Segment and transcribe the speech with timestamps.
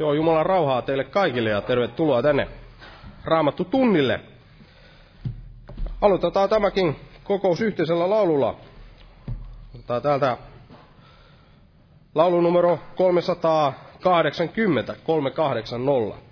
[0.00, 2.48] Joo, Jumalan rauhaa teille kaikille ja tervetuloa tänne
[3.24, 4.20] Raamattu tunnille.
[6.00, 8.56] Aloitetaan tämäkin kokous yhteisellä laululla.
[9.74, 10.36] Otetaan täältä
[12.14, 16.29] laulu numero 380, 380.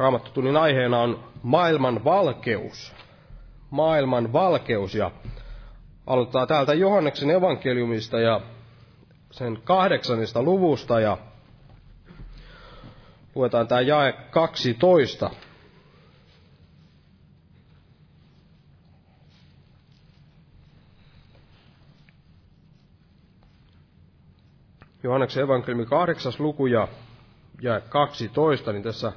[0.00, 2.92] Raamattotunnin aiheena on maailman valkeus.
[3.70, 5.10] Maailman valkeus ja
[6.06, 8.40] aloittaa täältä Johanneksen evankeliumista ja
[9.30, 11.18] sen kahdeksannesta luvusta ja
[13.34, 15.30] luetaan tämä jae 12.
[25.02, 26.88] Johanneksen evankeliumi kahdeksas luku ja
[27.62, 29.12] jae 12, niin tässä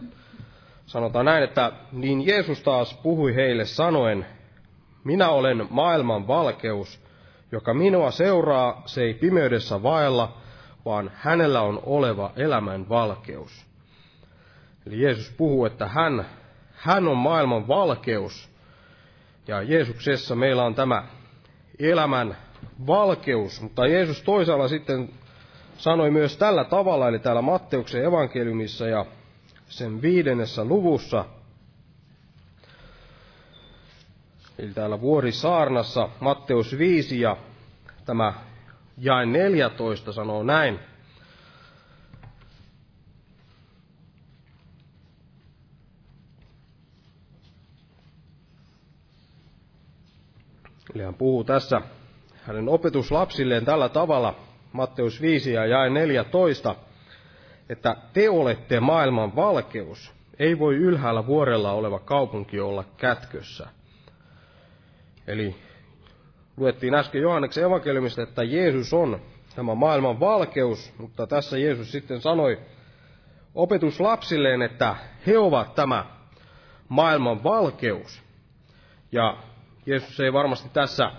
[0.86, 4.25] Sanotaan näin, että niin Jeesus taas puhui heille sanoen,
[5.04, 7.00] minä olen maailman valkeus,
[7.52, 10.38] joka minua seuraa, se ei pimeydessä vaella,
[10.86, 13.66] vaan hänellä on oleva elämän valkeus.
[14.88, 16.25] Eli Jeesus puhuu, että hän,
[16.74, 18.50] hän on maailman valkeus,
[19.48, 21.04] ja Jeesuksessa meillä on tämä
[21.80, 22.38] elämän
[22.88, 25.10] valkeus, mutta Jeesus toisaalla sitten
[25.78, 29.06] sanoi myös tällä tavalla, eli täällä Matteuksen evankeliumissa ja
[29.77, 31.25] sen viidennessä luvussa,
[34.60, 37.38] eli täällä Vuorisaarnassa, Matteus 5 ja
[38.06, 38.34] tämä
[38.98, 40.80] jae 14 sanoo näin.
[50.96, 51.82] Eli hän puhuu tässä
[52.44, 54.36] hänen opetuslapsilleen tällä tavalla,
[54.74, 56.75] Matteus 5 ja jae 14
[57.74, 60.13] että te olette maailman valkeus.
[60.39, 63.68] Ei voi ylhäällä vuorella oleva kaupunki olla kätkössä.
[65.27, 65.56] Eli
[66.58, 69.22] luettiin äsken Johanneksen evankeliumista, että Jeesus on
[69.56, 72.60] tämä maailman valkeus, mutta tässä Jeesus sitten sanoi
[73.56, 74.96] opetuslapsilleen, että
[75.27, 76.06] he ovat tämä
[76.89, 78.24] maailman valkeus.
[79.12, 79.38] Ja
[79.86, 81.12] Jeesus ei varmasti tässä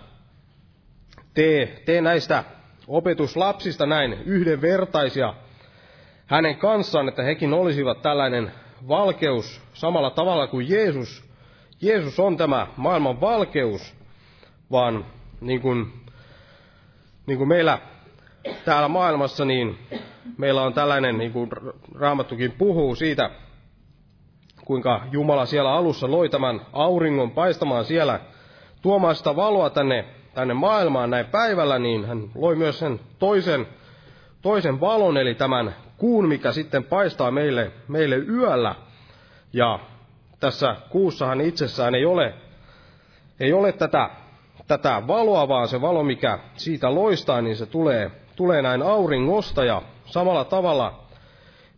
[1.34, 2.44] tee, tee näistä
[2.88, 5.34] opetuslapsista näin yhdenvertaisia
[6.26, 8.52] hänen kanssaan, että hekin olisivat tällainen
[8.88, 11.24] valkeus samalla tavalla kuin Jeesus.
[11.80, 13.94] Jeesus on tämä maailman valkeus,
[14.70, 15.04] vaan
[15.40, 15.92] niin kuin
[17.26, 17.78] niin kuin meillä
[18.64, 19.78] täällä maailmassa, niin
[20.38, 21.50] meillä on tällainen, niin kuin
[21.94, 23.30] Raamattukin puhuu siitä,
[24.64, 28.20] kuinka Jumala siellä alussa loi tämän auringon paistamaan siellä,
[28.82, 30.04] tuomaan sitä valoa tänne,
[30.34, 33.66] tänne maailmaan näin päivällä, niin hän loi myös sen toisen,
[34.42, 38.74] toisen valon, eli tämän kuun, mikä sitten paistaa meille, meille yöllä.
[39.52, 39.78] Ja
[40.40, 42.34] tässä kuussahan itsessään ei ole,
[43.40, 44.10] ei ole tätä,
[44.66, 49.82] tätä valoa, vaan se valo, mikä siitä loistaa, niin se tulee, tulee näin auringosta ja
[50.04, 51.04] samalla tavalla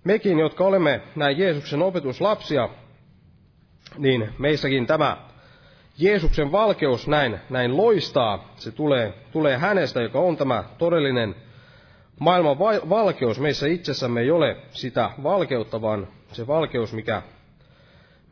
[0.05, 2.69] mekin, jotka olemme näin Jeesuksen opetuslapsia,
[3.99, 5.17] niin meissäkin tämä
[5.99, 8.55] Jeesuksen valkeus näin, näin loistaa.
[8.57, 11.35] Se tulee, tulee hänestä, joka on tämä todellinen
[12.21, 12.59] maailman
[12.89, 13.41] valkeus.
[13.41, 17.23] Meissä itsessämme ei ole sitä valkeutta, vaan se valkeus, mikä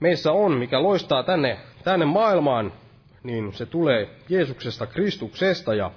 [0.01, 2.73] meissä on, mikä loistaa tänne, tänne maailmaan,
[3.23, 5.91] niin se tulee Jeesuksesta, Kristuksesta ja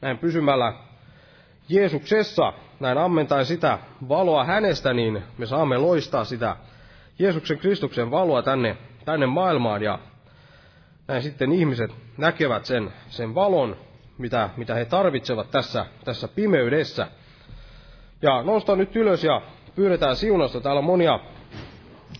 [0.00, 0.72] näin pysymällä
[1.68, 3.78] Jeesuksessa, näin ammentaen sitä
[4.08, 6.56] valoa hänestä, niin me saamme loistaa sitä
[7.18, 9.98] Jeesuksen Kristuksen valoa tänne, tänne maailmaan ja
[11.08, 13.76] näin sitten ihmiset näkevät sen, sen valon,
[14.18, 17.06] mitä, mitä he tarvitsevat tässä, tässä pimeydessä.
[18.22, 19.42] Ja noustaan nyt ylös ja
[19.74, 20.60] pyydetään siunasta.
[20.60, 21.20] Täällä on monia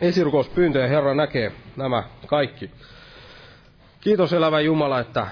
[0.00, 0.87] esirukouspyyntöjä.
[0.87, 2.71] Herra näkee nämä kaikki.
[4.00, 5.26] Kiitos elävä Jumala, että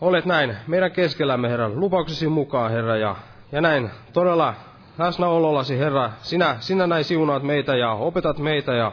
[0.00, 3.16] olet näin meidän keskellämme, Herra, lupauksesi mukaan, Herra, ja,
[3.52, 4.54] ja näin todella
[4.98, 8.92] läsnäolollasi, Herra, sinä, sinä näin siunaat meitä ja opetat meitä ja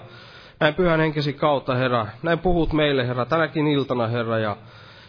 [0.60, 4.58] näin pyhän henkesi kautta, Herra, näin puhut meille, Herra, tänäkin iltana, Herra, ja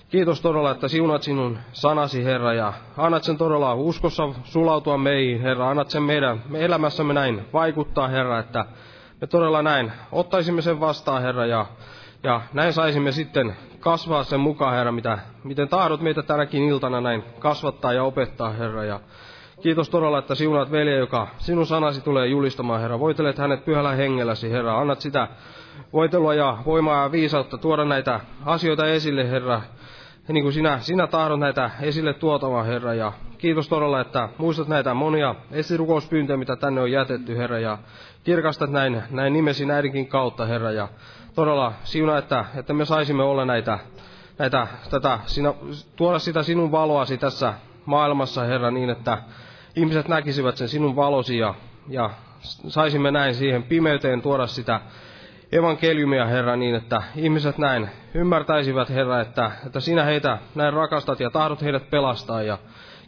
[0.08, 5.70] kiitos todella, että siunat sinun sanasi, Herra, ja annat sen todella uskossa sulautua meihin, Herra,
[5.70, 8.64] annat sen meidän me elämässämme näin vaikuttaa, Herra, että
[9.20, 11.66] me todella näin ottaisimme sen vastaan, Herra, ja,
[12.22, 17.24] ja näin saisimme sitten kasvaa sen mukaan, Herra, mitä, miten tahdot meitä tänäkin iltana näin
[17.38, 19.00] kasvattaa ja opettaa, Herra, ja
[19.62, 23.00] Kiitos todella, että siunaat veljeä, joka sinun sanasi tulee julistamaan, Herra.
[23.00, 24.78] Voitelet hänet pyhällä hengelläsi, Herra.
[24.78, 25.28] Annat sitä
[25.92, 29.62] voitelua ja voimaa ja viisautta tuoda näitä asioita esille, Herra.
[30.28, 32.94] Niin kuin sinä, sinä tahdot näitä esille tuotamaan, Herra.
[32.94, 37.58] Ja kiitos todella, että muistat näitä monia esirukouspyyntöjä, mitä tänne on jätetty, Herra.
[37.58, 37.78] Ja
[38.24, 40.72] kirkastat näin, näin nimesi näidenkin kautta, Herra.
[40.72, 40.88] Ja
[41.34, 43.78] todella siuna, että, että me saisimme olla näitä,
[44.38, 45.54] näitä tätä, sinä,
[45.96, 47.54] tuoda sitä sinun valoasi tässä
[47.84, 49.18] maailmassa, Herra, niin että
[49.76, 51.54] ihmiset näkisivät sen sinun valosi ja,
[51.88, 52.10] ja
[52.68, 54.80] saisimme näin siihen pimeyteen tuoda sitä
[55.56, 61.30] evankeliumia, Herra, niin että ihmiset näin ymmärtäisivät, Herra, että, että sinä heitä näin rakastat ja
[61.30, 62.42] tahdot heidät pelastaa.
[62.42, 62.58] Ja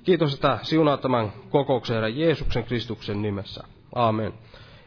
[0.04, 3.64] kiitos, että siunaat tämän kokouksen, Herra, Jeesuksen Kristuksen nimessä.
[3.94, 4.32] Aamen.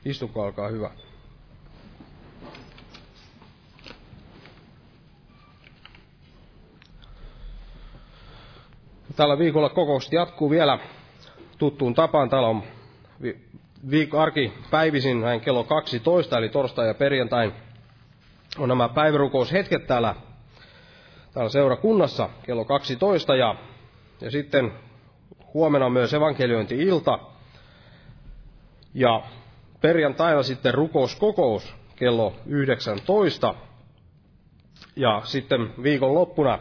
[0.06, 0.91] Istukaa, olkaa hyvä.
[9.15, 10.80] Tällä viikolla kokoukset jatkuu vielä
[11.58, 12.30] tuttuun tapaan.
[12.30, 12.63] Täällä on
[13.90, 17.54] viik- arki päivisin näin kello 12, eli torstai ja perjantai
[18.58, 20.16] on nämä päivärukoushetket täällä,
[21.34, 23.56] täällä seurakunnassa kello 12 ja,
[24.22, 24.72] ja sitten
[25.54, 27.20] huomenna myös evankeliointi-ilta.
[28.94, 29.24] Ja
[29.82, 33.56] perjantaina sitten rukouskokous kello 19
[34.96, 36.60] ja sitten viikon loppuna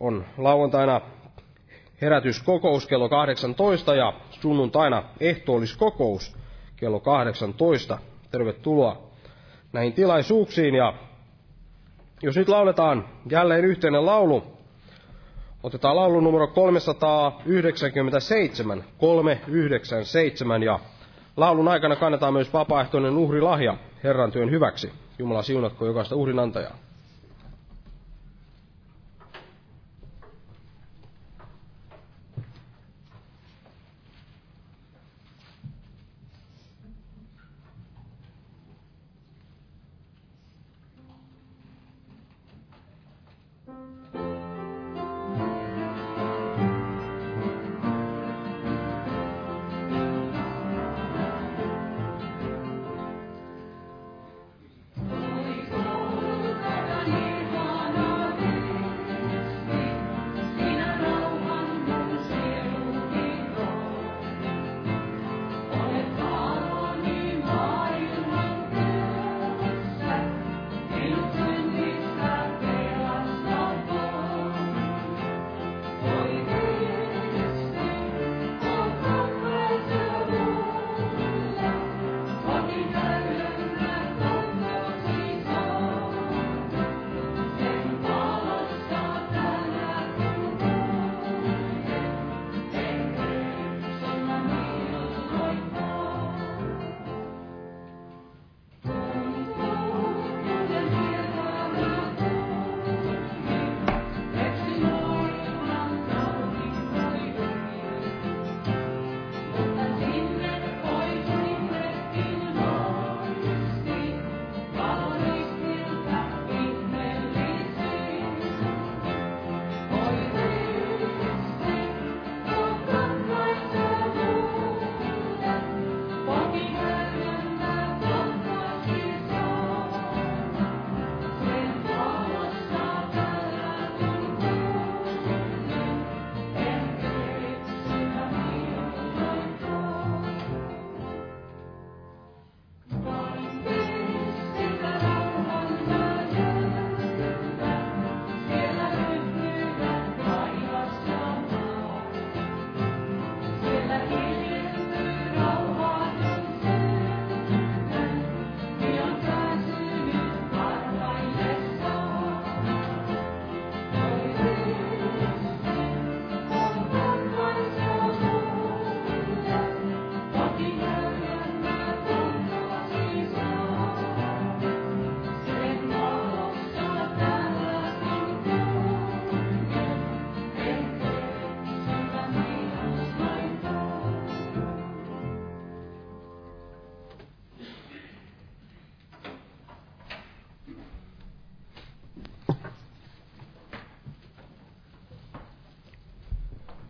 [0.00, 1.00] on lauantaina
[2.00, 6.36] herätyskokous kello 18 ja sunnuntaina ehtoolliskokous
[6.76, 7.98] kello 18.
[8.30, 9.02] Tervetuloa
[9.72, 10.94] näihin tilaisuuksiin ja
[12.22, 14.42] jos nyt lauletaan jälleen yhteinen laulu,
[15.62, 20.78] otetaan laulu numero 397, 397 ja
[21.36, 24.92] laulun aikana kannetaan myös vapaaehtoinen uhrilahja Herran työn hyväksi.
[25.18, 26.38] Jumala siunatko jokaista uhrin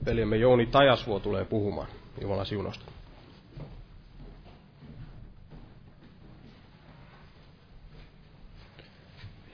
[0.09, 1.89] veljemme Jouni Tajasvuo tulee puhumaan
[2.21, 2.85] Jumalan siunosta.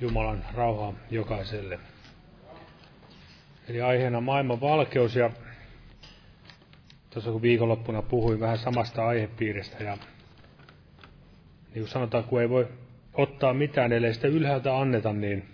[0.00, 1.78] Jumalan rauhaa jokaiselle.
[3.68, 5.30] Eli aiheena maailman valkeus ja
[7.10, 9.96] tuossa kun viikonloppuna puhuin vähän samasta aihepiiristä ja
[11.74, 12.68] niin kuin sanotaan, kun ei voi
[13.14, 15.48] ottaa mitään, ellei sitä ylhäältä anneta, niin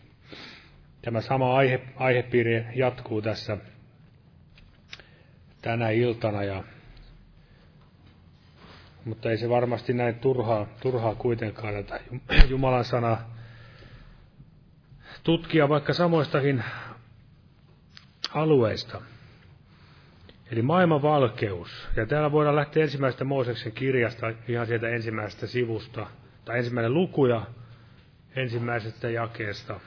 [1.03, 3.57] tämä sama aihe, aihepiiri jatkuu tässä
[5.63, 6.45] tänä iltana.
[6.45, 6.65] Ja,
[9.05, 12.01] mutta ei se varmasti näin turhaa, turhaa kuitenkaan tätä
[12.49, 13.31] Jumalan sanaa
[15.23, 16.65] tutkia vaikka samoistakin
[18.35, 19.03] alueista.
[20.53, 21.89] Eli maailman valkeus.
[21.97, 26.07] Ja täällä voidaan lähteä ensimmäisestä Mooseksen kirjasta, ihan sieltä ensimmäisestä sivusta,
[26.45, 27.47] tai ensimmäinen luku ja
[28.37, 29.81] ensimmäisestä jakeesta.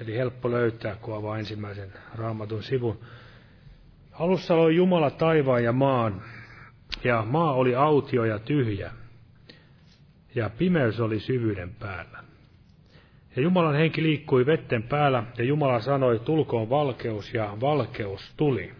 [0.00, 3.00] Eli helppo löytää, kun avaa ensimmäisen raamatun sivun.
[4.22, 6.22] Alussa oli Jumala taivaan ja maan,
[7.04, 8.90] ja maa oli autio ja tyhjä,
[10.34, 12.18] ja pimeys oli syvyyden päällä.
[13.36, 18.72] Ja Jumalan henki liikkui vetten päällä, ja Jumala sanoi, tulkoon valkeus, ja valkeus tuli.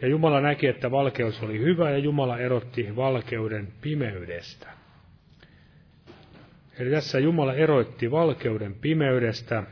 [0.00, 4.68] Ja Jumala näki, että valkeus oli hyvä, ja Jumala erotti valkeuden pimeydestä.
[6.78, 9.62] Eli tässä Jumala erotti valkeuden pimeydestä.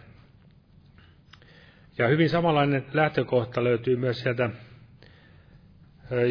[1.98, 4.50] Ja hyvin samanlainen lähtökohta löytyy myös sieltä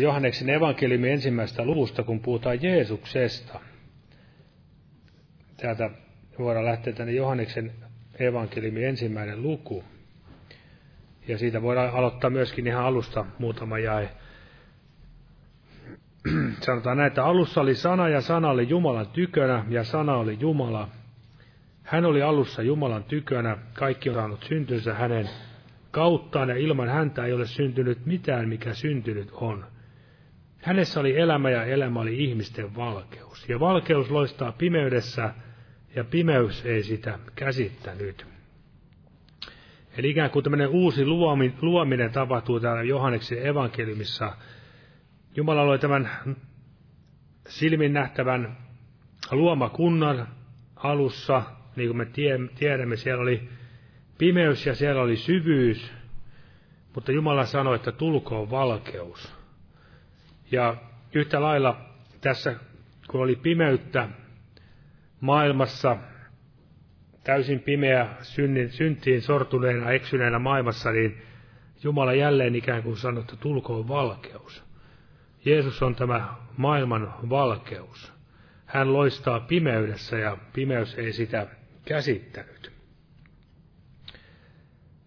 [0.02, 3.60] Johanneksen evankeliumin ensimmäistä luvusta, kun puhutaan Jeesuksesta.
[5.58, 5.89] Täältä
[6.39, 7.72] voidaan lähteä tänne Johanneksen
[8.19, 9.84] evankeliumin ensimmäinen luku.
[11.28, 14.10] Ja siitä voidaan aloittaa myöskin ihan alusta muutama jae.
[16.65, 20.89] Sanotaan näin, että alussa oli sana ja sana oli Jumalan tykönä ja sana oli Jumala.
[21.84, 25.30] Hän oli alussa Jumalan tykönä, kaikki on saanut syntynsä hänen
[25.91, 29.65] kauttaan ja ilman häntä ei ole syntynyt mitään, mikä syntynyt on.
[30.62, 33.49] Hänessä oli elämä ja elämä oli ihmisten valkeus.
[33.49, 35.34] Ja valkeus loistaa pimeydessä
[35.95, 38.28] ja pimeys ei sitä käsittänyt.
[39.97, 41.06] Eli ikään kuin tämmöinen uusi
[41.62, 44.36] luominen tapahtuu täällä Johanneksen evankeliumissa.
[45.36, 46.10] Jumala loi tämän
[47.47, 48.58] silmin nähtävän
[49.32, 50.28] luomakunnan
[50.75, 51.43] alussa,
[51.75, 52.08] niin kuin me
[52.56, 53.49] tiedämme, siellä oli
[54.19, 55.91] pimeys ja siellä oli syvyys,
[56.95, 59.36] mutta Jumala sanoi, että tulkoon valkeus.
[60.51, 60.75] Ja
[61.13, 61.82] yhtä lailla
[62.21, 62.55] tässä,
[63.08, 64.10] kun oli pimeyttä
[65.21, 65.97] maailmassa,
[67.23, 71.21] täysin pimeä synnin, syntiin sortuneena, eksyneenä maailmassa, niin
[71.84, 74.63] Jumala jälleen ikään kuin sanoi, että tulkoon valkeus.
[75.45, 78.13] Jeesus on tämä maailman valkeus.
[78.65, 81.47] Hän loistaa pimeydessä ja pimeys ei sitä
[81.86, 82.68] käsittänyt.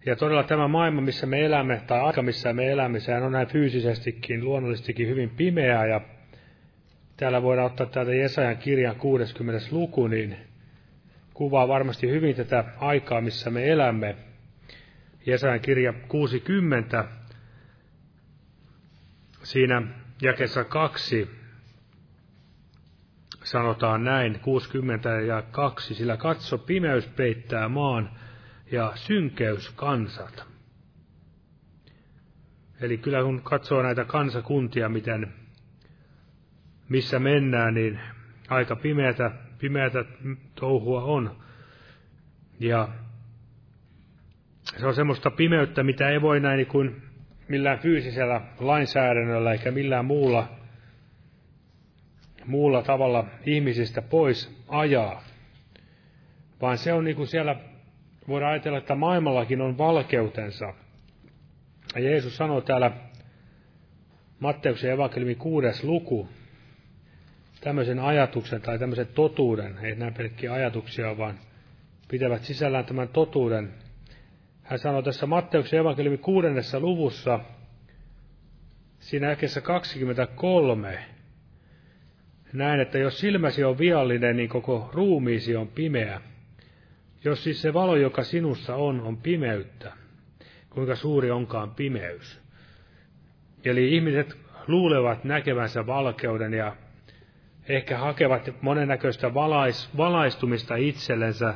[0.05, 3.47] Ja todella tämä maailma, missä me elämme, tai aika, missä me elämme, sehän on näin
[3.47, 5.85] fyysisestikin, luonnollisestikin hyvin pimeää.
[5.85, 6.01] Ja
[7.17, 9.65] täällä voidaan ottaa täältä Jesajan kirjan 60.
[9.71, 10.37] luku, niin
[11.33, 14.15] kuvaa varmasti hyvin tätä aikaa, missä me elämme.
[15.25, 17.05] Jesajan kirja 60,
[19.43, 19.81] siinä
[20.21, 21.29] jakessa kaksi
[23.43, 28.09] sanotaan näin, 60 ja 2, sillä katso pimeys peittää maan
[28.73, 30.43] ja synkeys kansat.
[32.81, 35.33] Eli kyllä kun katsoo näitä kansakuntia, miten,
[36.89, 37.99] missä mennään, niin
[38.49, 39.31] aika pimeätä
[39.63, 40.05] pimeätä
[40.55, 41.37] touhua on.
[42.59, 42.87] Ja
[44.77, 47.01] se on semmoista pimeyttä, mitä ei voi näin niin kuin
[47.47, 50.49] millään fyysisellä lainsäädännöllä eikä millään muulla,
[52.45, 55.23] muulla tavalla ihmisistä pois ajaa.
[56.61, 57.55] Vaan se on niin kuin siellä,
[58.27, 60.73] voidaan ajatella, että maailmallakin on valkeutensa.
[61.95, 62.91] Ja Jeesus sanoo täällä
[64.39, 66.29] Matteuksen evankeliumin kuudes luku,
[67.61, 71.39] tämmöisen ajatuksen tai tämmöisen totuuden, ei nämä pelkkiä ajatuksia, vaan
[72.07, 73.73] pitävät sisällään tämän totuuden.
[74.63, 77.39] Hän sanoi tässä Matteuksen evankeliumin kuudennessa luvussa,
[78.99, 80.99] siinä äkessä 23,
[82.53, 86.21] näin, että jos silmäsi on viallinen, niin koko ruumiisi on pimeä.
[87.23, 89.91] Jos siis se valo, joka sinussa on, on pimeyttä,
[90.69, 92.41] kuinka suuri onkaan pimeys.
[93.65, 96.75] Eli ihmiset luulevat näkevänsä valkeuden ja
[97.69, 101.53] ehkä hakevat monennäköistä valais, valaistumista itsellensä,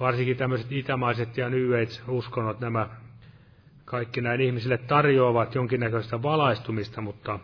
[0.00, 2.88] varsinkin tämmöiset itämaiset ja New Age-uskonnot, nämä
[3.84, 7.38] kaikki näin ihmisille tarjoavat jonkinnäköistä valaistumista, mutta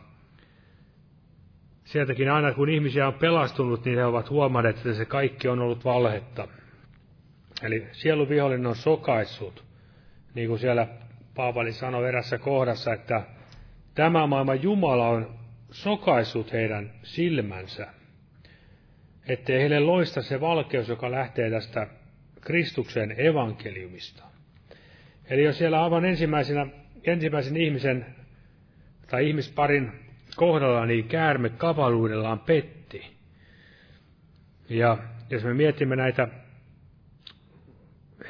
[1.85, 5.85] sieltäkin aina kun ihmisiä on pelastunut, niin he ovat huomanneet, että se kaikki on ollut
[5.85, 6.49] valhetta.
[7.63, 9.65] Eli sielun vihollinen on sokaissut,
[10.35, 10.87] niin kuin siellä
[11.35, 13.23] Paavali sanoi erässä kohdassa, että
[13.95, 15.35] tämä maailman Jumala on
[15.71, 17.87] sokaissut heidän silmänsä,
[19.29, 21.87] ettei heille loista se valkeus, joka lähtee tästä
[22.41, 24.23] Kristuksen evankeliumista.
[25.25, 26.67] Eli jos siellä aivan ensimmäisenä,
[27.05, 28.07] ensimmäisen ihmisen
[29.07, 29.93] tai ihmisparin
[30.37, 33.07] kohdalla, niin käärme kavaluudellaan petti.
[34.69, 34.99] Ja
[35.31, 36.29] jos me mietimme näitä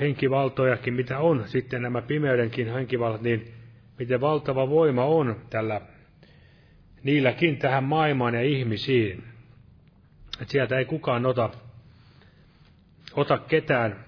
[0.01, 3.55] henkivaltojakin, mitä on sitten nämä pimeydenkin henkivallat, niin
[3.99, 5.81] miten valtava voima on tällä
[7.03, 9.25] niilläkin tähän maailmaan ja ihmisiin.
[10.41, 11.51] Että sieltä ei kukaan ota,
[13.15, 14.05] ota ketään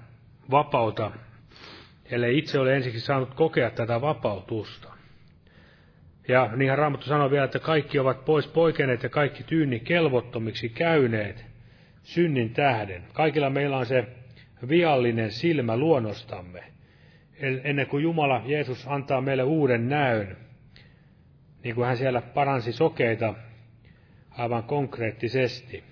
[0.50, 1.10] vapauta,
[2.10, 4.92] ellei itse ole ensiksi saanut kokea tätä vapautusta.
[6.28, 11.44] Ja niinhän Raamattu sanoo vielä, että kaikki ovat pois poikeneet ja kaikki tyynni kelvottomiksi käyneet
[12.02, 13.04] synnin tähden.
[13.12, 14.06] Kaikilla meillä on se
[14.68, 16.64] viallinen silmä luonnostamme.
[17.64, 20.36] Ennen kuin Jumala, Jeesus, antaa meille uuden näön,
[21.64, 23.34] niin kuin hän siellä paransi sokeita
[24.30, 25.84] aivan konkreettisesti.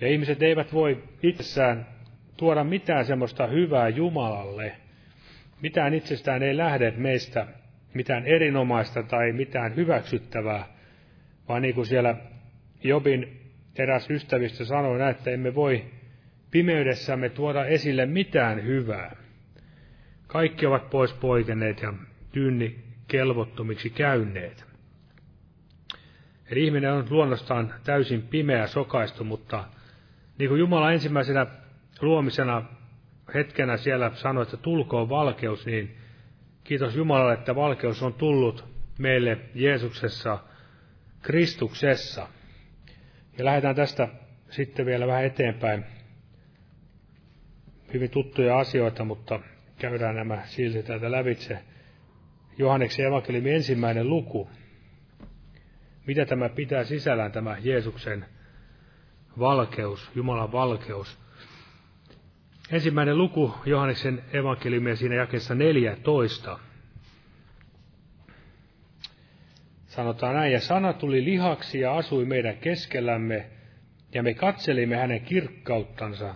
[0.00, 1.86] Ja ihmiset eivät voi itsessään
[2.36, 4.72] tuoda mitään semmoista hyvää Jumalalle.
[5.62, 7.46] Mitään itsestään ei lähde meistä
[7.94, 10.66] mitään erinomaista tai mitään hyväksyttävää,
[11.48, 12.16] vaan niin kuin siellä
[12.84, 13.40] Jobin
[13.78, 15.84] eräs ystävistä sanoi, että emme voi
[16.54, 19.16] pimeydessämme tuoda esille mitään hyvää.
[20.26, 21.92] Kaikki ovat pois poikeneet ja
[22.32, 24.64] tyynni kelvottomiksi käyneet.
[26.50, 29.64] Eli ihminen on luonnostaan täysin pimeä sokaistu, mutta
[30.38, 31.46] niin kuin Jumala ensimmäisenä
[32.00, 32.62] luomisena
[33.34, 35.96] hetkenä siellä sanoi, että tulkoon valkeus, niin
[36.64, 38.64] kiitos Jumalalle, että valkeus on tullut
[38.98, 40.38] meille Jeesuksessa,
[41.22, 42.28] Kristuksessa.
[43.38, 44.08] Ja lähdetään tästä
[44.50, 45.84] sitten vielä vähän eteenpäin.
[47.92, 49.40] Hyvin tuttuja asioita, mutta
[49.78, 51.58] käydään nämä silti täältä lävitse.
[52.58, 54.50] Johanneksen evankeliumi ensimmäinen luku.
[56.06, 58.24] Mitä tämä pitää sisällään, tämä Jeesuksen
[59.38, 61.18] valkeus, Jumalan valkeus?
[62.70, 66.58] Ensimmäinen luku Johanneksen evankeliumia siinä jakessa 14.
[69.86, 73.50] Sanotaan näin, ja sana tuli lihaksi ja asui meidän keskellämme,
[74.14, 76.34] ja me katselimme hänen kirkkauttansa,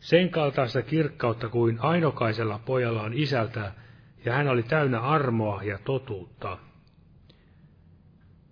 [0.00, 3.72] sen kaltaista kirkkautta kuin ainokaisella pojalla on isältä,
[4.24, 6.58] ja hän oli täynnä armoa ja totuutta.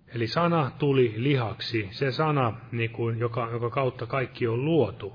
[0.07, 5.13] Eli sana tuli lihaksi, se sana, niin kuin, joka, joka kautta kaikki on luotu.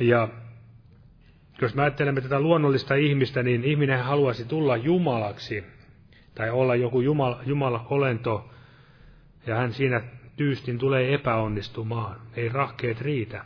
[0.00, 0.28] Ja
[1.60, 5.64] jos me ajattelemme tätä luonnollista ihmistä, niin ihminen haluaisi tulla Jumalaksi
[6.34, 8.50] tai olla joku Jumala, Jumala-olento,
[9.46, 10.02] ja hän siinä
[10.40, 12.20] tyystin tulee epäonnistumaan.
[12.36, 13.44] Ei rahkeet riitä.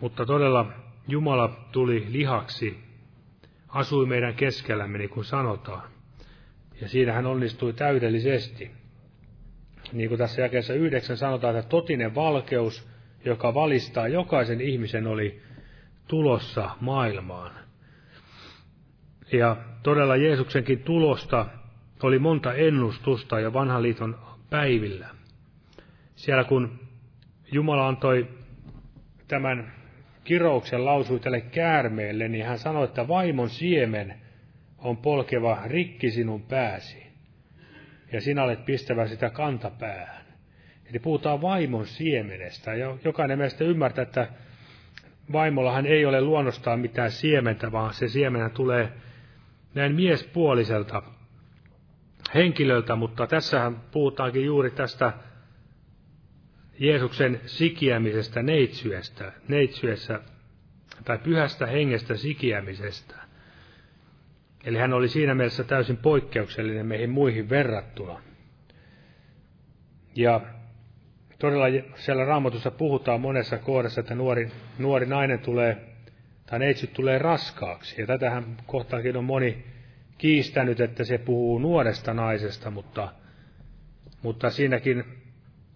[0.00, 0.72] Mutta todella
[1.08, 2.78] Jumala tuli lihaksi,
[3.68, 5.88] asui meidän keskellämme, niin kuin sanotaan.
[6.80, 8.70] Ja siinä hän onnistui täydellisesti.
[9.92, 12.88] Niin kuin tässä jakeessa yhdeksän sanotaan, että totinen valkeus,
[13.24, 15.42] joka valistaa jokaisen ihmisen, oli
[16.06, 17.52] tulossa maailmaan.
[19.32, 21.46] Ja todella Jeesuksenkin tulosta
[22.02, 25.08] oli monta ennustusta ja vanhan liiton päivillä.
[26.16, 26.78] Siellä kun
[27.52, 28.28] Jumala antoi
[29.28, 29.72] tämän
[30.24, 34.14] kirouksen lausui tälle käärmeelle, niin hän sanoi, että vaimon siemen
[34.78, 37.06] on polkeva rikki sinun pääsi,
[38.12, 40.24] ja sinä olet pistävä sitä kantapäähän.
[40.90, 44.28] Eli puhutaan vaimon siemenestä, ja jokainen meistä ymmärtää, että
[45.32, 48.92] vaimollahan ei ole luonnostaan mitään siementä, vaan se siemenä tulee
[49.74, 51.02] näin miespuoliselta
[52.34, 55.12] henkilöltä, mutta tässähän puhutaankin juuri tästä
[56.78, 60.20] Jeesuksen sikiämisestä neitsyöstä, neitsyessä
[61.04, 63.14] tai pyhästä hengestä sikiämisestä.
[64.64, 68.20] Eli hän oli siinä mielessä täysin poikkeuksellinen meihin muihin verrattuna.
[70.16, 70.40] Ja
[71.38, 75.76] todella siellä raamatussa puhutaan monessa kohdassa, että nuori, nuori nainen tulee,
[76.46, 78.00] tai neitsyt tulee raskaaksi.
[78.00, 79.64] Ja tätähän kohtaakin on moni
[80.20, 83.12] kiistänyt, että se puhuu nuoresta naisesta, mutta,
[84.22, 85.04] mutta siinäkin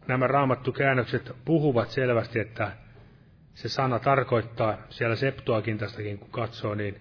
[0.09, 2.73] nämä raamattukäännökset puhuvat selvästi, että
[3.55, 6.97] se sana tarkoittaa, siellä Septuakintastakin kun katsoo, niin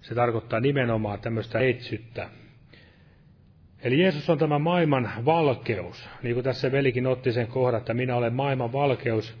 [0.00, 2.28] se tarkoittaa nimenomaan tämmöistä etsyttä.
[3.82, 8.16] Eli Jeesus on tämä maailman valkeus, niin kuin tässä velikin otti sen kohdan, että minä
[8.16, 9.38] olen maailman valkeus,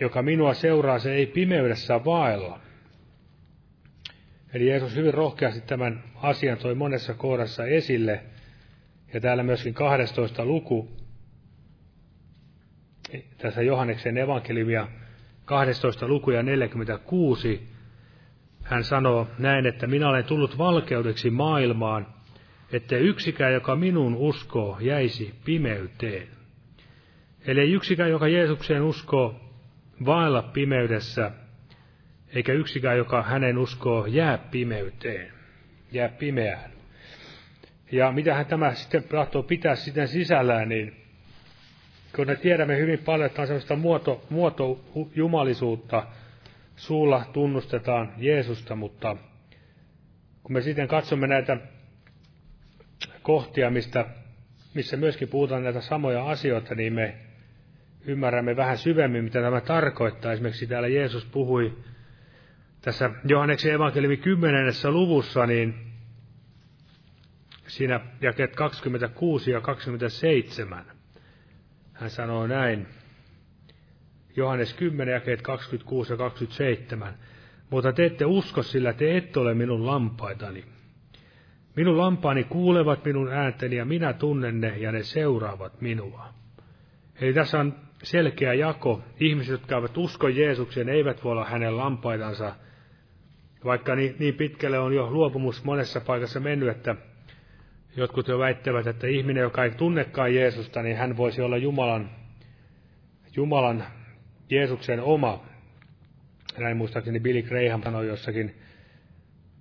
[0.00, 2.65] joka minua seuraa, se ei pimeydessä vaella.
[4.56, 8.20] Eli Jeesus hyvin rohkeasti tämän asian toi monessa kohdassa esille,
[9.14, 10.88] ja täällä myöskin 12 luku
[13.38, 14.88] tässä Johanneksen evankeliumia
[15.44, 17.68] 12 lukuja 46,
[18.62, 22.06] hän sanoo näin, että minä olen tullut valkeudeksi maailmaan,
[22.72, 26.28] että yksikään, joka minun uskoo, jäisi pimeyteen.
[27.46, 29.40] Eli yksikään, joka Jeesukseen uskoo,
[30.06, 31.32] vailla pimeydessä,
[32.34, 35.32] eikä yksikään, joka hänen uskoo, jää pimeyteen,
[35.92, 36.70] jää pimeään.
[37.92, 40.96] Ja mitä hän tämä sitten tahtoo pitää sitten sisällään, niin
[42.16, 44.84] kun me tiedämme hyvin paljon, että on sellaista muoto, muoto
[45.14, 46.06] jumalisuutta,
[46.76, 49.16] suulla tunnustetaan Jeesusta, mutta
[50.42, 51.56] kun me sitten katsomme näitä
[53.22, 54.04] kohtia, mistä,
[54.74, 57.14] missä myöskin puhutaan näitä samoja asioita, niin me
[58.06, 60.32] ymmärrämme vähän syvemmin, mitä tämä tarkoittaa.
[60.32, 61.72] Esimerkiksi täällä Jeesus puhui
[62.86, 64.72] tässä Johanneksen evankeliumi 10.
[64.84, 65.74] luvussa, niin
[67.66, 70.84] siinä jakeet 26 ja 27.
[71.92, 72.86] Hän sanoo näin,
[74.36, 77.14] Johannes 10, jakeet 26 ja 27.
[77.70, 80.64] Mutta te ette usko, sillä te ette ole minun lampaitani.
[81.76, 86.28] Minun lampaani kuulevat minun äänteni ja minä tunnen ne ja ne seuraavat minua.
[87.20, 89.02] Eli tässä on selkeä jako.
[89.20, 92.54] Ihmiset, jotka eivät usko Jeesukseen, eivät voi olla hänen lampaitansa,
[93.64, 96.96] vaikka niin, niin pitkälle on jo luopumus monessa paikassa mennyt, että
[97.96, 102.10] jotkut jo väittävät, että ihminen, joka ei tunnekaan Jeesusta, niin hän voisi olla Jumalan,
[103.36, 103.84] Jumalan
[104.50, 105.46] Jeesuksen oma.
[106.58, 108.54] Näin muistaakseni Billy Graham sanoi jossakin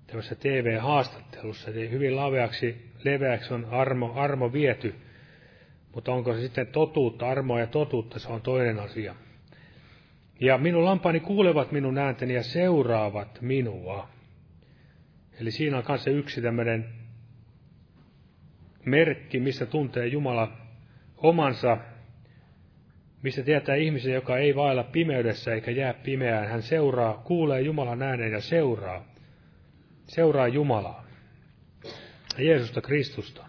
[0.08, 4.96] tämmöisessä TV-haastattelussa, että hyvin laveaksi, leveäksi on armo, armo viety,
[5.96, 9.16] mutta onko se sitten totuutta, armoa ja totuutta, se on toinen asia.
[10.40, 14.10] Ja minun lampaani kuulevat minun äänteni ja seuraavat minua.
[15.42, 16.90] Eli siinä on kanssa yksi tämmöinen
[18.86, 20.52] merkki, missä tuntee Jumala
[21.18, 21.78] omansa
[23.26, 26.48] mistä tietää ihmisen, joka ei vailla pimeydessä eikä jää pimeään.
[26.48, 29.06] Hän seuraa, kuulee Jumalan äänen ja seuraa.
[30.08, 31.06] Seuraa Jumalaa.
[32.38, 33.46] Jeesusta Kristusta.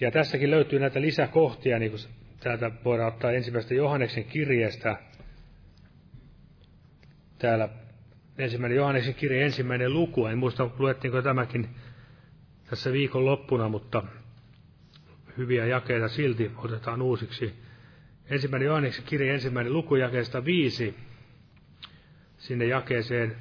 [0.00, 2.00] Ja tässäkin löytyy näitä lisäkohtia, niin kuin
[2.40, 4.96] täältä voidaan ottaa ensimmäistä Johanneksen kirjeestä.
[7.40, 7.68] Täällä
[8.38, 10.26] ensimmäinen Johanneksen kirje, ensimmäinen luku.
[10.26, 11.68] En muista, luettiinko tämäkin
[12.70, 14.02] tässä viikon loppuna, mutta
[15.36, 17.54] hyviä jakeita silti otetaan uusiksi
[18.30, 20.94] ensimmäinen Johanneksen kirja, ensimmäinen luku jakeesta viisi,
[22.38, 23.36] sinne jakeeseen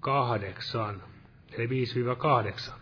[0.00, 1.02] kahdeksan,
[1.52, 1.66] eli
[2.68, 2.81] 5-8.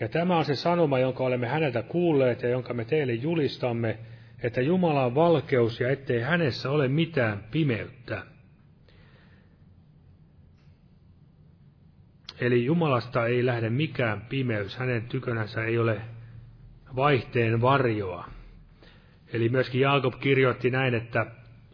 [0.00, 3.98] Ja tämä on se sanoma, jonka olemme häneltä kuulleet ja jonka me teille julistamme,
[4.42, 8.22] että Jumala on valkeus ja ettei hänessä ole mitään pimeyttä.
[12.40, 16.00] Eli Jumalasta ei lähde mikään pimeys, hänen tykönänsä ei ole
[16.96, 18.28] vaihteen varjoa.
[19.32, 21.26] Eli myöskin Jaakob kirjoitti näin, että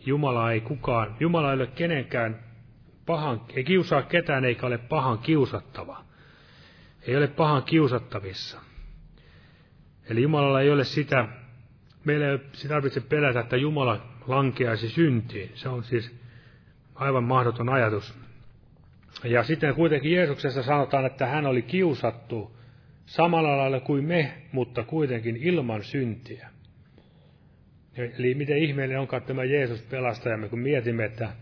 [0.06, 2.38] Jumala ei kukaan, Jumala ei ole kenenkään
[3.06, 6.09] pahan, ei kiusaa ketään eikä ole pahan kiusattava.
[7.06, 8.60] Ei ole pahan kiusattavissa.
[10.10, 11.28] Eli Jumalalla ei ole sitä,
[12.04, 15.50] meillä ei tarvitse pelätä, että Jumala lankeaisi syntiin.
[15.54, 16.16] Se on siis
[16.94, 18.14] aivan mahdoton ajatus.
[19.24, 22.56] Ja sitten kuitenkin Jeesuksessa sanotaan, että hän oli kiusattu
[23.06, 26.50] samalla lailla kuin me, mutta kuitenkin ilman syntiä.
[28.18, 31.32] Eli miten ihmeellinen onkaan tämä Jeesus pelastajamme, kun mietimme, että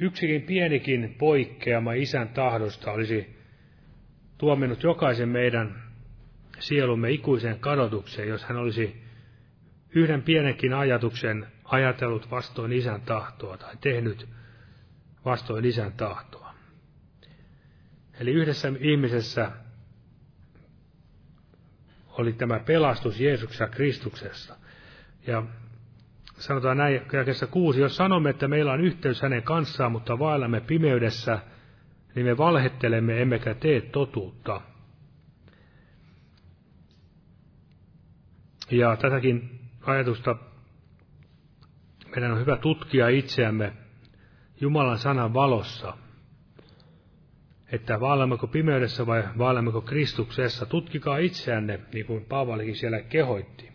[0.00, 3.37] yksikin pienikin poikkeama isän tahdosta olisi
[4.38, 5.82] tuominut jokaisen meidän
[6.58, 9.02] sielumme ikuiseen kadotukseen, jos hän olisi
[9.90, 14.28] yhden pienenkin ajatuksen ajatellut vastoin isän tahtoa tai tehnyt
[15.24, 16.54] vastoin isän tahtoa.
[18.20, 19.52] Eli yhdessä ihmisessä
[22.08, 24.56] oli tämä pelastus Jeesuksessa Kristuksessa.
[25.26, 25.42] Ja
[26.38, 31.38] sanotaan näin, jakessa kuusi, jos sanomme, että meillä on yhteys hänen kanssaan, mutta vaellamme pimeydessä,
[32.14, 34.60] niin me valhettelemme emmekä tee totuutta.
[38.70, 40.36] Ja tätäkin ajatusta
[42.14, 43.72] meidän on hyvä tutkia itseämme
[44.60, 45.96] Jumalan sanan valossa–
[47.72, 50.66] että vaalammeko pimeydessä vai vaalammeko Kristuksessa.
[50.66, 53.68] Tutkikaa itseänne, niin kuin Paavalikin siellä kehoitti.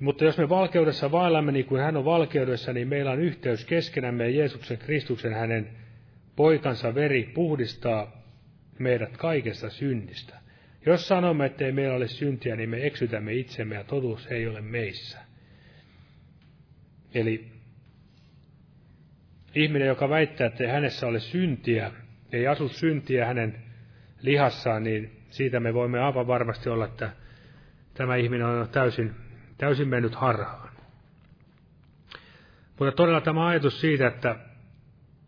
[0.00, 4.24] Mutta jos me valkeudessa vaellamme niin kuin hän on valkeudessa, niin meillä on yhteys keskenämme
[4.24, 5.70] ja Jeesuksen Kristuksen hänen
[6.36, 8.22] poikansa veri puhdistaa
[8.78, 10.36] meidät kaikesta synnistä.
[10.86, 14.60] Jos sanomme, että ei meillä ole syntiä, niin me eksytämme itsemme ja totuus ei ole
[14.60, 15.18] meissä.
[17.14, 17.52] Eli
[19.54, 21.92] ihminen, joka väittää, että hänessä ole syntiä,
[22.32, 23.62] ei asu syntiä hänen
[24.22, 27.10] lihassaan, niin siitä me voimme aivan varmasti olla, että
[27.94, 29.14] tämä ihminen on täysin,
[29.58, 30.68] täysin mennyt harhaan.
[32.78, 34.36] Mutta todella tämä ajatus siitä, että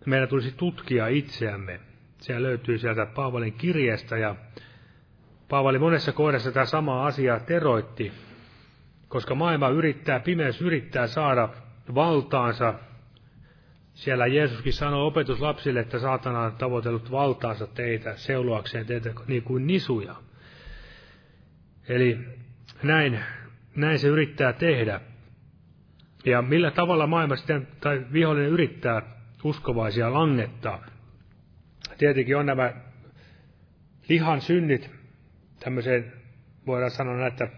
[0.09, 1.81] meidän tulisi tutkia itseämme,
[2.19, 4.35] se löytyy sieltä Paavalin kirjeestä ja
[5.49, 8.13] Paavali monessa kohdassa tämä sama asia teroitti,
[9.09, 11.49] koska maailma yrittää, pimeys yrittää saada
[11.95, 12.75] valtaansa.
[13.95, 20.15] Siellä Jeesuskin sanoi opetuslapsille, että saatana on tavoitellut valtaansa teitä, seuloakseen teitä niin kuin nisuja.
[21.89, 22.19] Eli
[22.83, 23.21] näin,
[23.77, 25.01] näin se yrittää tehdä.
[26.25, 30.85] Ja millä tavalla maailma sitten, tai vihollinen yrittää uskovaisia langettaa.
[31.99, 32.73] Tietenkin on nämä
[34.09, 34.91] lihan synnit,
[35.61, 36.13] tämmöiseen
[36.67, 37.49] voidaan sanoa näitä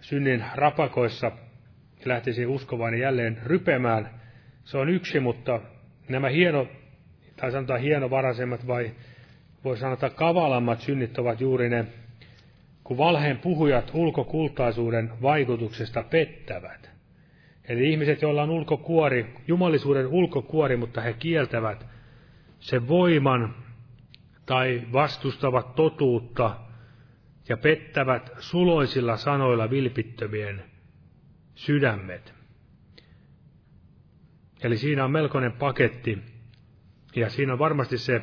[0.00, 1.32] synnin rapakoissa
[2.04, 4.10] lähtisi uskovainen jälleen rypemään.
[4.64, 5.60] Se on yksi, mutta
[6.08, 6.66] nämä hieno,
[7.36, 8.90] tai sanotaan hienovaraisemmat vai
[9.64, 11.84] voi sanoa kavalammat synnit ovat juuri ne,
[12.84, 16.89] kun valheen puhujat ulkokultaisuuden vaikutuksesta pettävät.
[17.64, 21.86] Eli ihmiset, joilla on ulkokuori, jumalisuuden ulkokuori, mutta he kieltävät
[22.60, 23.54] sen voiman
[24.46, 26.56] tai vastustavat totuutta
[27.48, 30.64] ja pettävät suloisilla sanoilla vilpittömien
[31.54, 32.34] sydämet.
[34.62, 36.18] Eli siinä on melkoinen paketti,
[37.16, 38.22] ja siinä on varmasti se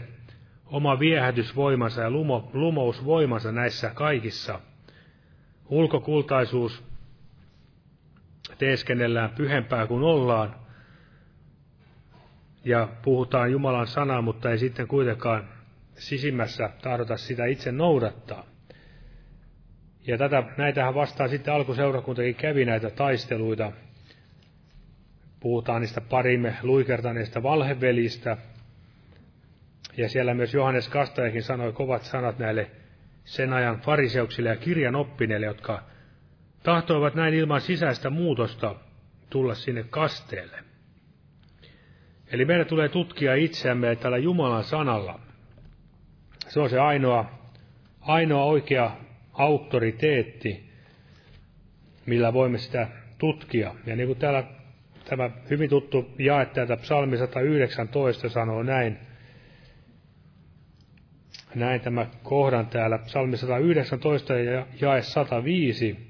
[0.66, 4.60] oma viehätysvoimansa ja lumo, lumousvoimansa näissä kaikissa.
[5.66, 6.84] Ulkokultaisuus,
[8.58, 10.55] teeskennellään pyhempää kuin ollaan,
[12.66, 15.49] ja puhutaan Jumalan sanaa, mutta ei sitten kuitenkaan
[15.95, 18.45] sisimmässä tahdota sitä itse noudattaa.
[20.08, 23.72] Ja tätä, näitähän vastaan sitten alkuseurakuntakin kävi näitä taisteluita.
[25.39, 28.38] Puhutaan niistä parimme luikertaneista valhevelistä.
[29.97, 32.72] Ja siellä myös Johannes Kastajakin sanoi kovat sanat näille
[33.26, 35.84] sen ajan fariseuksille ja kirjan oppineille, jotka
[36.68, 38.76] tahtoivat näin ilman sisäistä muutosta
[39.30, 40.63] tulla sinne kasteelle.
[42.32, 45.20] Eli meidän tulee tutkia itseämme tällä Jumalan sanalla.
[46.47, 47.26] Se on se ainoa,
[48.01, 48.91] ainoa oikea
[49.34, 50.70] auktoriteetti,
[52.05, 52.88] millä voimme sitä
[53.18, 53.76] tutkia.
[53.86, 54.43] Ja niin kuin täällä
[55.05, 58.97] tämä hyvin tuttu jae täältä psalmi 119 sanoo näin,
[61.55, 66.07] näin tämä kohdan täällä, psalmi 119 ja jae 105,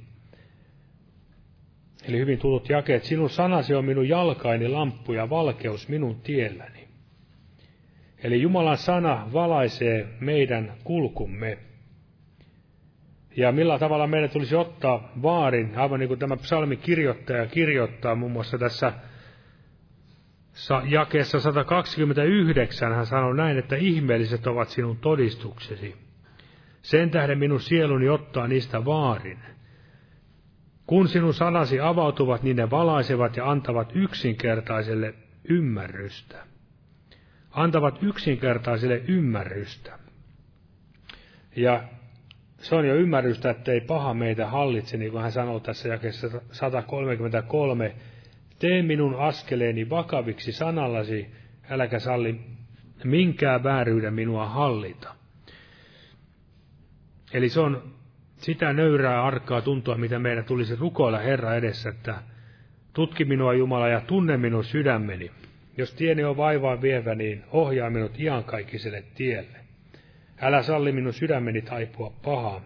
[2.08, 6.88] eli hyvin tutut jakeet, sinun sanasi on minun jalkaini lamppu ja valkeus minun tielläni.
[8.24, 11.58] Eli Jumalan sana valaisee meidän kulkumme
[13.38, 18.58] ja millä tavalla meidän tulisi ottaa vaarin, aivan niin kuin tämä psalmikirjoittaja kirjoittaa muun muassa
[18.58, 18.94] tässä
[20.90, 25.96] jakeessa 129 hän sanoo näin, että ihmeelliset ovat sinun todistuksesi.
[26.82, 29.40] Sen tähden minun sieluni ottaa niistä vaarin.
[30.88, 35.14] Kun sinun sanasi avautuvat, niin ne valaisevat ja antavat yksinkertaiselle
[35.50, 36.38] ymmärrystä.
[37.52, 40.00] Antavat yksinkertaiselle ymmärrystä.
[41.56, 41.84] Ja
[42.58, 46.28] se on jo ymmärrystä, että ei paha meitä hallitse, niin kuin hän sanoo tässä jakessa
[46.52, 47.96] 133.
[48.60, 51.32] Tee minun askeleeni vakaviksi sanallasi,
[51.70, 52.40] äläkä salli
[53.04, 55.16] minkään vääryyden minua hallita.
[57.34, 57.97] Eli se on
[58.38, 62.16] sitä nöyrää arkaa tuntua, mitä meidän tulisi rukoilla Herra edessä, että
[62.94, 65.32] tutki minua Jumala ja tunne minun sydämeni.
[65.78, 69.58] Jos tieni on vaivaa vievä, niin ohjaa minut iankaikkiselle tielle.
[70.42, 72.62] Älä salli minun sydämeni taipua pahaan,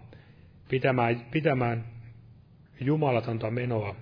[0.69, 1.86] pitämään, pitämään
[2.82, 3.95] jumalatonta menoa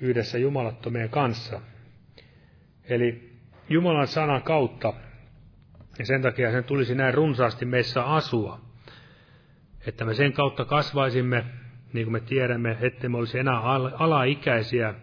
[0.00, 1.60] yhdessä jumalattomien kanssa.
[2.84, 3.34] Eli
[3.68, 4.92] Jumalan sanan kautta,
[5.98, 8.60] ja sen takia sen tulisi näin runsaasti meissä asua,
[9.86, 11.44] että me sen kautta kasvaisimme,
[11.92, 13.60] niin kuin me tiedämme, ettei me olisi enää
[13.98, 14.94] alaikäisiä,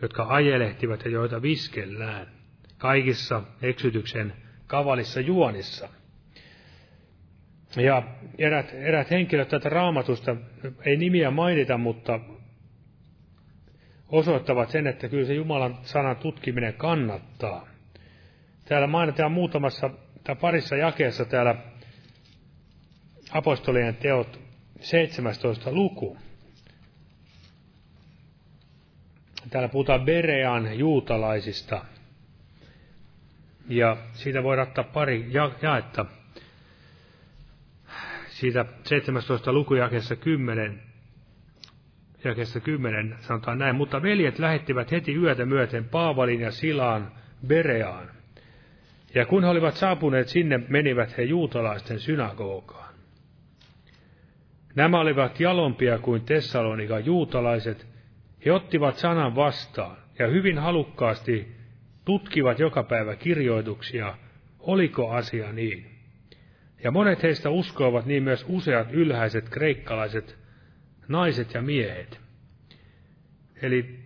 [0.00, 2.26] ajelehtivat ajelehtivat ja joita viskellään
[2.78, 4.32] kaikissa eksytyksen
[4.66, 5.88] kavalissa juonissa–
[7.82, 8.02] ja
[8.38, 10.36] erät, erät henkilöt tätä raamatusta,
[10.84, 12.20] ei nimiä mainita, mutta
[14.08, 17.66] osoittavat sen, että kyllä se Jumalan sanan tutkiminen kannattaa.
[18.64, 19.90] Täällä mainitaan muutamassa
[20.24, 21.54] tai parissa jakeessa täällä
[23.34, 24.40] apostolien teot
[24.80, 26.16] 17 luku.
[29.50, 31.84] Täällä puhutaan Berean juutalaisista.
[33.68, 35.30] Ja siitä voi ottaa pari
[35.62, 36.06] jaetta
[38.28, 40.80] siitä 17 lukujakessa 10,
[42.24, 47.12] jakessa 10 sanotaan näin, mutta veljet lähettivät heti yötä myöten Paavalin ja Silaan
[47.46, 48.10] Bereaan.
[49.14, 52.93] Ja kun he olivat saapuneet sinne, menivät he juutalaisten synagogaan.
[54.74, 57.86] Nämä olivat jalompia kuin Tessalonikan juutalaiset.
[58.44, 61.56] He ottivat sanan vastaan ja hyvin halukkaasti
[62.04, 64.18] tutkivat joka päivä kirjoituksia,
[64.58, 65.90] oliko asia niin.
[66.84, 70.38] Ja monet heistä uskoivat niin myös useat ylhäiset kreikkalaiset
[71.08, 72.20] naiset ja miehet.
[73.62, 74.00] Eli,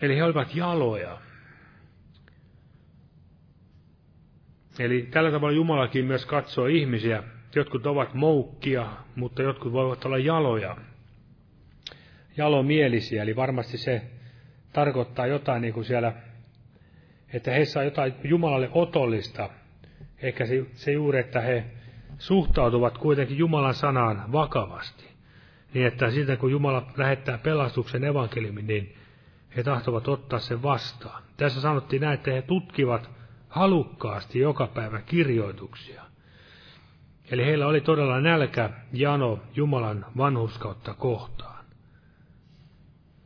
[0.00, 1.20] eli he olivat jaloja.
[4.78, 7.22] Eli tällä tavalla Jumalakin myös katsoo ihmisiä.
[7.54, 8.86] Jotkut ovat moukkia,
[9.16, 10.76] mutta jotkut voivat olla jaloja.
[12.36, 14.02] Jalomielisiä, eli varmasti se
[14.72, 16.12] tarkoittaa jotain niin kuin siellä,
[17.32, 19.50] että heissä on jotain Jumalalle otollista.
[20.22, 21.64] Ehkä se, se juuri, että he
[22.18, 25.08] suhtautuvat kuitenkin Jumalan sanaan vakavasti.
[25.74, 28.96] Niin että siitä kun Jumala lähettää pelastuksen evankeliumin, niin
[29.56, 31.22] he tahtovat ottaa sen vastaan.
[31.36, 33.10] Tässä sanottiin näin, että he tutkivat
[33.48, 36.07] halukkaasti joka päivä kirjoituksia.
[37.30, 41.64] Eli heillä oli todella nälkä, jano Jumalan vanhuskautta kohtaan.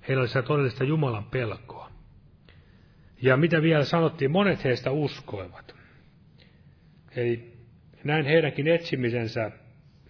[0.09, 1.90] Heillä oli sitä todellista Jumalan pelkoa.
[3.22, 5.74] Ja mitä vielä sanottiin, monet heistä uskoivat.
[7.16, 7.57] Eli
[8.05, 9.50] näin heidänkin etsimisensä,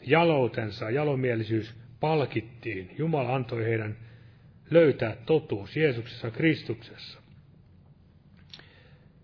[0.06, 2.94] jaloutensa, jalomielisyys palkittiin.
[2.98, 3.96] Jumala antoi heidän
[4.70, 7.22] löytää totuus Jeesuksessa Kristuksessa.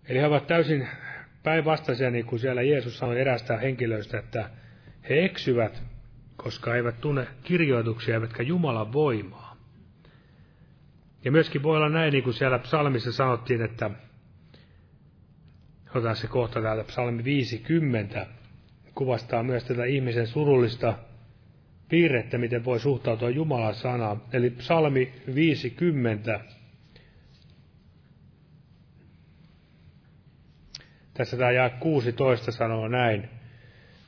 [0.09, 0.87] Eli he ovat täysin
[1.43, 4.49] päinvastaisia, niin kuin siellä Jeesus sanoi erästä henkilöistä, että
[5.09, 5.83] he eksyvät,
[6.35, 9.55] koska eivät tunne kirjoituksia eivätkä Jumalan voimaa.
[11.25, 13.89] Ja myöskin voi olla näin, niin kuin siellä psalmissa sanottiin, että
[15.89, 18.25] otetaan se kohta täältä, psalmi 50,
[18.95, 20.93] kuvastaa myös tätä ihmisen surullista
[21.89, 24.21] piirrettä, miten voi suhtautua Jumalan sanaan.
[24.33, 26.39] Eli psalmi 50,
[31.19, 33.29] Tässä tämä jää 16 sanoo näin.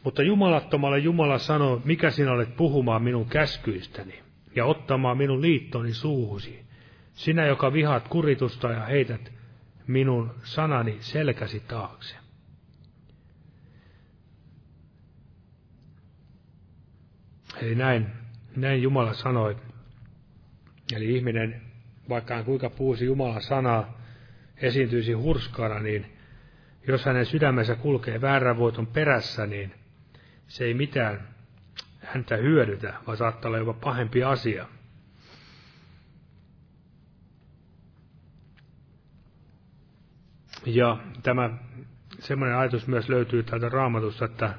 [0.03, 4.20] Mutta jumalattomalle Jumala sanoo, mikä sinä olet puhumaan minun käskyistäni
[4.55, 6.66] ja ottamaan minun liittoni suuhusi.
[7.14, 9.34] Sinä, joka vihaat kuritusta ja heität
[9.88, 12.16] minun sanani selkäsi taakse.
[17.62, 18.07] Eli näin,
[18.55, 19.55] näin Jumala sanoi.
[20.95, 21.62] Eli ihminen,
[22.09, 23.97] vaikka hän kuinka puhuisi Jumalan sanaa,
[24.57, 26.20] esiintyisi hurskaana, niin
[26.88, 29.73] jos hänen sydämensä kulkee väärän voiton perässä, niin
[30.47, 31.27] se ei mitään
[31.99, 34.67] häntä hyödytä, vaan saattaa olla jopa pahempi asia.
[40.65, 41.49] Ja tämä
[42.19, 44.53] semmoinen ajatus myös löytyy täältä raamatusta, että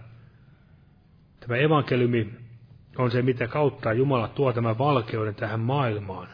[1.40, 2.34] tämä evankeliumi
[2.96, 6.28] on se, mitä kautta Jumala tuo tämän valkeuden tähän maailmaan.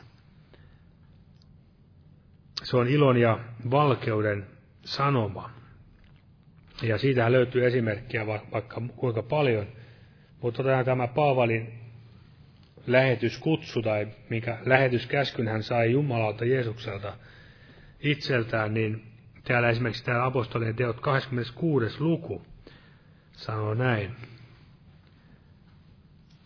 [2.63, 3.39] Se on ilon ja
[3.71, 4.47] valkeuden
[4.85, 5.58] sanoma.
[6.83, 9.67] Ja siitähän löytyy esimerkkiä vaikka kuinka paljon.
[10.43, 11.73] Mutta otetaan tämä Paavalin
[12.87, 17.17] lähetyskutsu tai minkä lähetyskäskyn hän sai Jumalalta Jeesukselta
[18.01, 19.03] itseltään, niin
[19.45, 21.97] täällä esimerkiksi täällä apostolien teot 26.
[22.01, 22.43] luku
[23.33, 24.11] sanoo näin.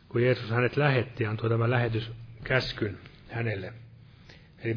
[0.09, 2.99] Kun Jeesus hänet lähetti, antoi tämän lähetyskäskyn
[3.31, 3.73] hänelle.
[4.65, 4.75] Eli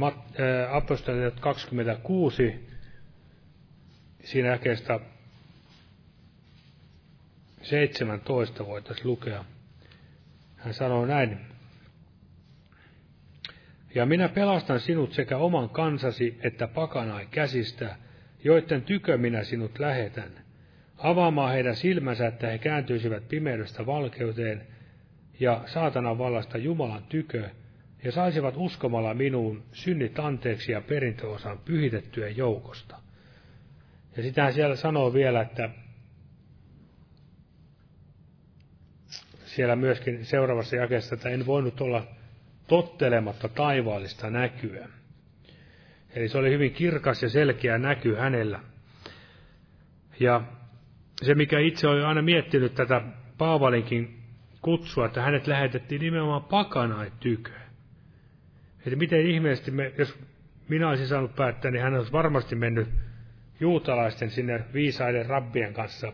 [0.71, 2.67] apostolien teot 26,
[4.23, 4.99] siinä jakeesta
[7.65, 9.45] 17 voitaisiin lukea.
[10.55, 11.37] Hän sanoo näin.
[13.95, 17.95] Ja minä pelastan sinut sekä oman kansasi että pakanai käsistä,
[18.43, 20.31] joiden tykö minä sinut lähetän,
[20.97, 24.67] avaamaan heidän silmänsä, että he kääntyisivät pimeydestä valkeuteen
[25.39, 27.49] ja saatanan vallasta Jumalan tykö,
[28.03, 32.97] ja saisivat uskomalla minuun synnit anteeksi ja perintöosan pyhitettyjen joukosta.
[34.17, 35.69] Ja sitä siellä sanoo vielä, että
[39.55, 42.07] siellä myöskin seuraavassa jakeessa, että en voinut olla
[42.67, 44.87] tottelematta taivaallista näkyä.
[46.15, 48.59] Eli se oli hyvin kirkas ja selkeä näky hänellä.
[50.19, 50.41] Ja
[51.23, 53.01] se, mikä itse olen aina miettinyt tätä
[53.37, 54.19] Paavalinkin
[54.61, 57.51] kutsua, että hänet lähetettiin nimenomaan pakanai tykö.
[58.85, 60.19] Että miten ihmeellisesti, me, jos
[60.69, 62.87] minä olisin saanut päättää, niin hän olisi varmasti mennyt
[63.59, 66.13] juutalaisten sinne viisaiden rabbien kanssa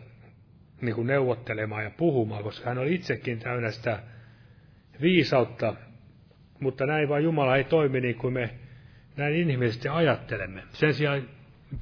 [0.82, 4.02] niin kuin neuvottelemaan ja puhumaan, koska hän oli itsekin täynnä sitä
[5.00, 5.74] viisautta,
[6.60, 8.54] mutta näin vaan Jumala ei toimi niin kuin me
[9.16, 10.62] näin inhimillisesti ajattelemme.
[10.72, 11.28] Sen sijaan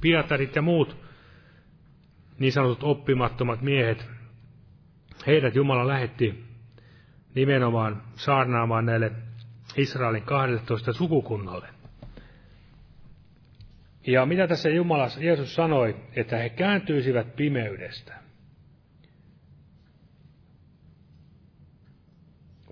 [0.01, 0.97] Pietarit ja muut
[2.39, 4.09] niin sanotut oppimattomat miehet,
[5.27, 6.43] heidät Jumala lähetti
[7.35, 9.11] nimenomaan saarnaamaan näille
[9.77, 11.67] Israelin 12 sukukunnalle.
[14.07, 18.20] Ja mitä tässä Jumala, Jeesus sanoi, että he kääntyisivät pimeydestä.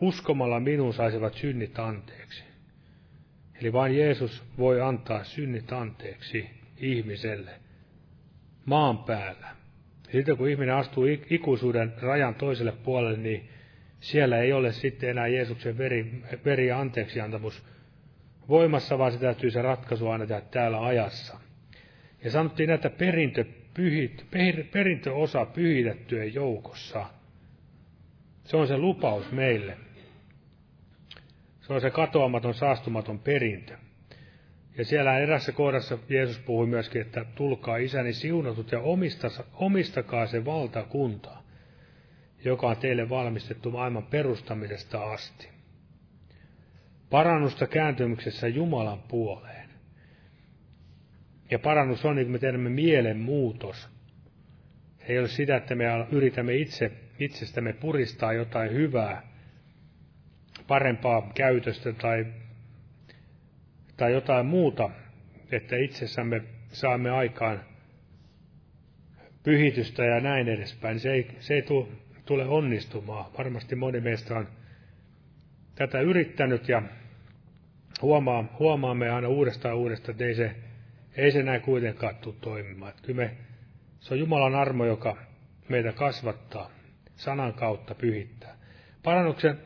[0.01, 2.43] Uskomalla minuun saisivat synnit anteeksi.
[3.61, 7.51] Eli vain Jeesus voi antaa synnit anteeksi ihmiselle
[8.65, 9.47] maan päällä.
[10.11, 13.49] Sitten kun ihminen astuu ikuisuuden rajan toiselle puolelle, niin
[13.99, 17.63] siellä ei ole sitten enää Jeesuksen veri, veri ja anteeksiantamus
[18.49, 21.39] voimassa, vaan se täytyy se ratkaisu aina tehdä täällä ajassa.
[22.23, 27.05] Ja sanottiin, että perintö, pyhit, per, perintöosa pyhitettyjen joukossa.
[28.43, 29.77] Se on se lupaus meille.
[31.70, 33.78] Se on se katoamaton, saastumaton perintö.
[34.78, 38.80] Ja siellä erässä kohdassa Jeesus puhui myöskin, että tulkaa isäni siunatut ja
[39.53, 41.38] omistakaa se valtakunta,
[42.45, 45.49] joka on teille valmistettu maailman perustamisesta asti.
[47.09, 49.70] Parannusta kääntymyksessä Jumalan puoleen.
[51.51, 53.89] Ja parannus on, niin kuin me tiedämme, mielenmuutos.
[54.99, 59.28] Ei ole sitä, että me yritämme itse, itsestämme puristaa jotain hyvää,
[60.70, 62.26] parempaa käytöstä tai,
[63.97, 64.89] tai jotain muuta,
[65.51, 67.59] että itsessämme saamme aikaan
[69.43, 70.99] pyhitystä ja näin edespäin.
[70.99, 71.63] Se ei, se ei
[72.26, 73.26] tule onnistumaan.
[73.38, 74.47] Varmasti moni meistä on
[75.76, 76.82] tätä yrittänyt ja
[78.01, 80.55] huomaa, huomaamme aina uudestaan uudestaan, että ei se,
[81.17, 82.89] ei se näin kuitenkaan tule toimimaan.
[82.89, 83.38] Että kyllä me,
[83.99, 85.17] se on Jumalan armo, joka
[85.70, 86.70] meitä kasvattaa,
[87.15, 88.55] sanan kautta pyhittää.
[89.03, 89.57] Parannuksen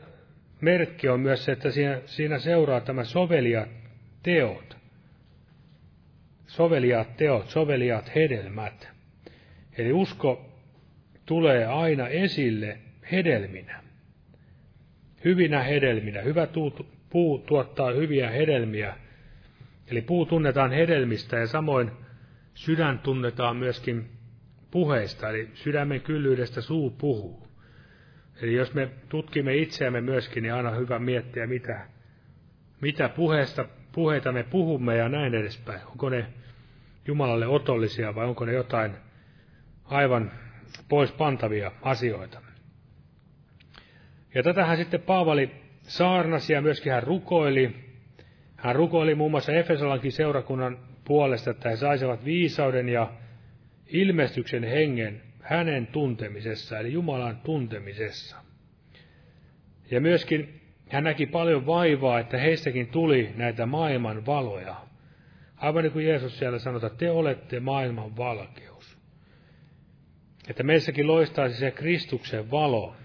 [0.64, 3.68] merkki on myös se, että siinä, siinä seuraa tämä soveliat
[4.22, 4.76] teot.
[6.46, 8.88] Soveliaat teot, soveliaat hedelmät.
[9.78, 10.46] Eli usko
[11.26, 12.78] tulee aina esille
[13.12, 13.82] hedelminä.
[15.24, 16.20] Hyvinä hedelminä.
[16.20, 16.48] Hyvä
[17.10, 18.96] puu tuottaa hyviä hedelmiä.
[19.90, 21.90] Eli puu tunnetaan hedelmistä ja samoin
[22.54, 24.10] sydän tunnetaan myöskin
[24.70, 27.43] puheista, eli sydämen kyllyydestä suu puhuu.
[28.42, 31.86] Eli jos me tutkimme itseämme myöskin, niin aina hyvä miettiä, mitä,
[32.80, 35.80] mitä puheesta, puheita me puhumme ja näin edespäin.
[35.86, 36.26] Onko ne
[37.06, 38.92] Jumalalle otollisia vai onko ne jotain
[39.84, 40.30] aivan
[40.88, 42.40] pois pantavia asioita.
[44.34, 45.50] Ja tätähän sitten Paavali
[45.82, 47.74] saarnasi ja myöskin hän rukoili.
[48.56, 53.12] Hän rukoili muun muassa Efesolankin seurakunnan puolesta, että he saisivat viisauden ja
[53.86, 58.36] ilmestyksen hengen hänen tuntemisessa, eli Jumalan tuntemisessa.
[59.90, 64.76] Ja myöskin hän näki paljon vaivaa, että heistäkin tuli näitä maailman valoja.
[65.56, 68.98] Aivan niin kuin Jeesus siellä sanoi, että te olette maailman valkeus.
[70.48, 72.96] Että meissäkin loistaisi se Kristuksen valo.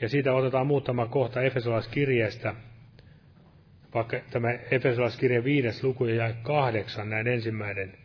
[0.00, 2.54] Ja siitä otetaan muutama kohta Efesolaiskirjeestä,
[3.94, 8.01] vaikka tämä Efesolaiskirje viides luku ja kahdeksan, näin ensimmäinen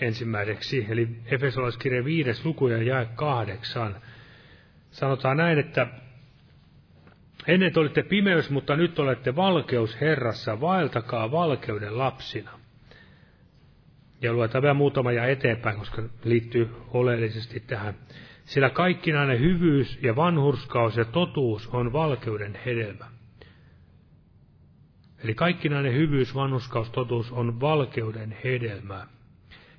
[0.00, 3.96] ensimmäiseksi, eli Efesolaiskirja viides luku ja jae kahdeksan.
[4.90, 5.86] Sanotaan näin, että
[7.46, 12.50] ennen te olitte pimeys, mutta nyt olette valkeus Herrassa, vaeltakaa valkeuden lapsina.
[14.22, 17.94] Ja luetaan vielä muutama ja eteenpäin, koska liittyy oleellisesti tähän.
[18.44, 23.04] Sillä kaikkinainen hyvyys ja vanhurskaus ja totuus on valkeuden hedelmä.
[25.24, 29.06] Eli kaikkinainen hyvyys, vanhurskaus, totuus on valkeuden hedelmää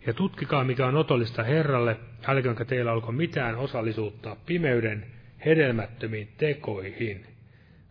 [0.07, 1.97] ja tutkikaa, mikä on otollista Herralle,
[2.27, 5.05] älköönkä teillä olko mitään osallisuutta pimeyden
[5.45, 7.25] hedelmättömiin tekoihin,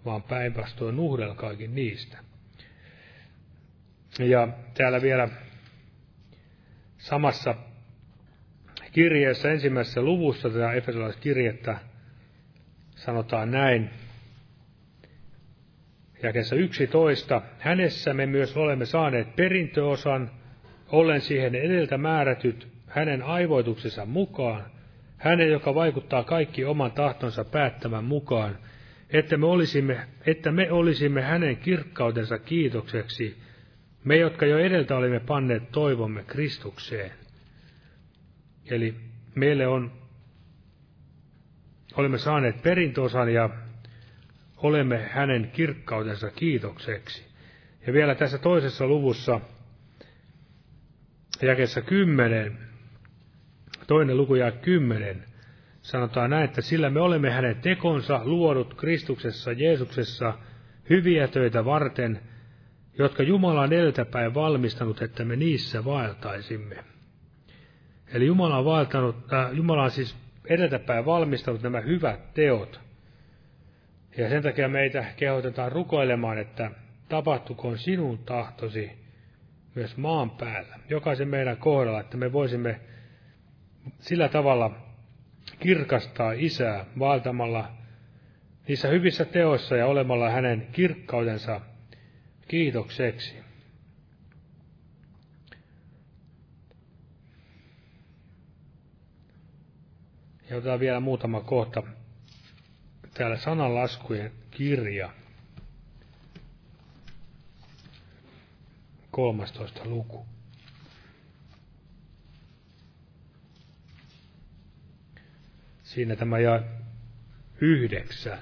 [0.04, 2.18] vaan päinvastoin nuhdelkaakin niistä.
[4.18, 5.28] Ja täällä vielä
[6.98, 7.54] samassa
[8.92, 11.78] kirjeessä, ensimmäisessä luvussa tätä Efesolaiskirjettä
[12.96, 13.90] sanotaan näin,
[16.22, 17.42] jakessa 11.
[17.58, 20.30] Hänessä me myös olemme saaneet perintöosan,
[20.92, 24.64] ollen siihen edeltä määrätyt hänen aivoituksensa mukaan,
[25.16, 28.58] hänen, joka vaikuttaa kaikki oman tahtonsa päättämän mukaan,
[29.10, 33.36] että me olisimme, että me olisimme hänen kirkkautensa kiitokseksi,
[34.04, 37.12] me, jotka jo edeltä olimme panneet toivomme Kristukseen.
[38.70, 38.94] Eli
[39.34, 39.92] meille on,
[41.96, 43.50] olemme saaneet perintöosan ja
[44.56, 47.24] olemme hänen kirkkautensa kiitokseksi.
[47.86, 49.40] Ja vielä tässä toisessa luvussa
[51.46, 52.58] jakessa kymmenen,
[53.86, 55.24] toinen luku ja kymmenen,
[55.82, 60.38] sanotaan näin, että sillä me olemme hänen tekonsa luodut Kristuksessa Jeesuksessa
[60.90, 62.20] hyviä töitä varten,
[62.98, 66.84] jotka Jumala on edeltäpäin valmistanut, että me niissä vaeltaisimme.
[68.14, 72.80] Eli Jumala on, vaeltanut, äh, Jumala on siis edeltäpäin valmistanut nämä hyvät teot.
[74.16, 76.70] Ja sen takia meitä kehotetaan rukoilemaan, että
[77.08, 78.90] tapahtukoon sinun tahtosi
[79.74, 82.80] myös maan päällä, jokaisen meidän kohdalla, että me voisimme
[83.98, 84.70] sillä tavalla
[85.60, 87.72] kirkastaa isää vaeltamalla
[88.68, 91.60] niissä hyvissä teoissa ja olemalla hänen kirkkautensa
[92.48, 93.36] kiitokseksi.
[100.50, 101.82] Ja otetaan vielä muutama kohta.
[103.14, 105.10] Täällä sananlaskujen kirja.
[109.10, 110.26] 13 luku.
[115.82, 116.62] Siinä tämä ja
[117.60, 118.38] yhdeksän.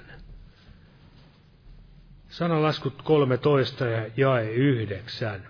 [2.29, 5.47] Sanalaskut 13 ja jae yhdeksän.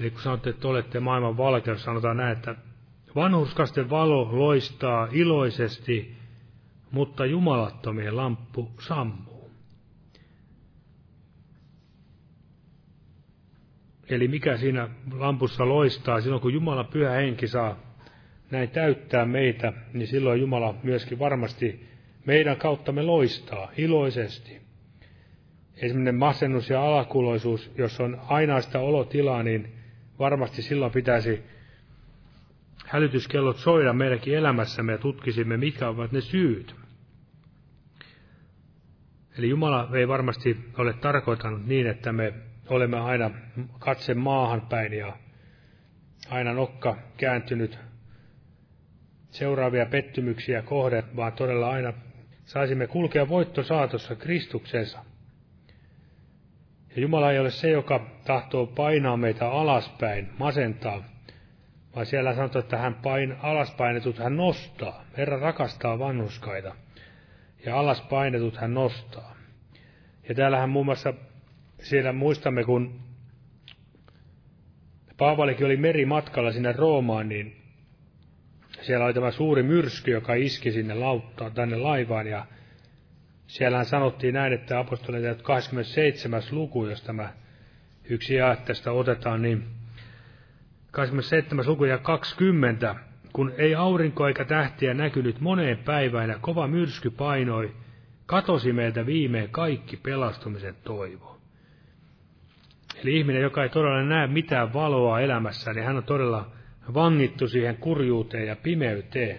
[0.00, 2.54] Eli kun sanotte, että olette maailman valkeus, sanotaan näin, että
[3.14, 6.16] vanhurskasten valo loistaa iloisesti,
[6.90, 9.31] mutta jumalattomien lamppu sammuu.
[14.14, 17.78] Eli mikä siinä lampussa loistaa silloin, kun Jumala pyhä henki saa
[18.50, 21.86] näin täyttää meitä, niin silloin Jumala myöskin varmasti
[22.26, 24.62] meidän kauttamme loistaa iloisesti.
[25.76, 29.72] Esimerkiksi masennus ja alakuloisuus, jos on aina sitä olotilaa, niin
[30.18, 31.42] varmasti silloin pitäisi
[32.86, 36.74] hälytyskellot soida meidänkin elämässämme ja tutkisimme, mitkä ovat ne syyt.
[39.38, 42.32] Eli Jumala ei varmasti ole tarkoittanut niin, että me
[42.68, 43.30] olemme aina
[43.78, 45.16] katse maahan päin ja
[46.30, 47.78] aina nokka kääntynyt
[49.30, 51.92] seuraavia pettymyksiä kohden, vaan todella aina
[52.44, 54.98] saisimme kulkea voittosaatossa Kristuksensa.
[56.96, 61.04] Ja Jumala ei ole se, joka tahtoo painaa meitä alaspäin, masentaa,
[61.94, 65.04] vaan siellä sanotaan, että hän pain, alaspainetut hän nostaa.
[65.16, 66.74] Herra rakastaa vanhuskaita
[67.66, 69.36] ja alaspainetut hän nostaa.
[70.28, 71.14] Ja täällähän muun muassa
[71.82, 73.00] siellä muistamme, kun
[75.18, 77.56] Paavalikin oli merimatkalla sinne Roomaan, niin
[78.80, 82.46] siellä oli tämä suuri myrsky, joka iski sinne lauttaan, tänne laivaan, ja
[83.46, 86.42] siellähän sanottiin näin, että apostolien 27.
[86.50, 87.32] luku, jos tämä
[88.04, 89.64] yksi jae tästä otetaan, niin
[90.90, 91.64] 27.
[91.68, 92.94] luku ja 20,
[93.32, 97.72] kun ei aurinko eikä tähtiä näkynyt moneen päivään ja kova myrsky painoi,
[98.26, 101.41] katosi meiltä viimein kaikki pelastumisen toivo.
[103.02, 106.52] Eli ihminen, joka ei todella näe mitään valoa elämässä, niin hän on todella
[106.94, 109.38] vangittu siihen kurjuuteen ja pimeyteen.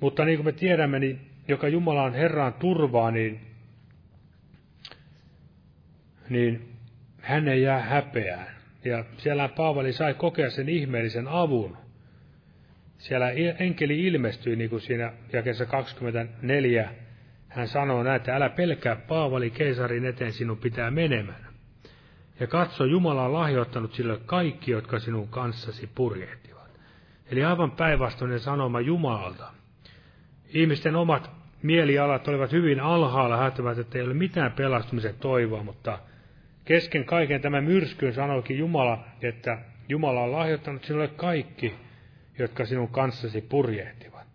[0.00, 3.40] Mutta niin kuin me tiedämme, niin joka Jumala on Herran turvaa, niin,
[6.28, 6.68] niin
[7.20, 8.56] hän ei jää häpeään.
[8.84, 11.76] Ja siellä Paavali sai kokea sen ihmeellisen avun.
[12.98, 16.94] Siellä enkeli ilmestyi, niin kuin siinä jakessa 24,
[17.48, 21.45] hän sanoo näin, että älä pelkää Paavali keisarin eteen sinun pitää menemään.
[22.40, 26.80] Ja katso, Jumala on lahjoittanut sille kaikki, jotka sinun kanssasi purjehtivat.
[27.30, 29.52] Eli aivan päinvastoinen sanoma Jumalalta.
[30.48, 31.30] Ihmisten omat
[31.62, 35.98] mielialat olivat hyvin alhaalla, hätävät, että ei ole mitään pelastumisen toivoa, mutta
[36.64, 39.58] kesken kaiken tämän myrskyn sanoikin Jumala, että
[39.88, 41.74] Jumala on lahjoittanut sinulle kaikki,
[42.38, 44.26] jotka sinun kanssasi purjehtivat.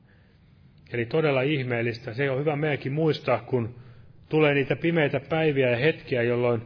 [0.93, 2.13] Eli todella ihmeellistä.
[2.13, 3.75] Se on hyvä meidänkin muistaa, kun
[4.29, 6.61] tulee niitä pimeitä päiviä ja hetkiä, jolloin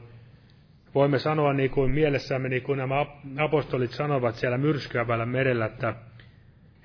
[0.96, 3.06] voimme sanoa niin kuin mielessämme, niin kuin nämä
[3.38, 5.96] apostolit sanovat siellä myrskyävällä merellä, että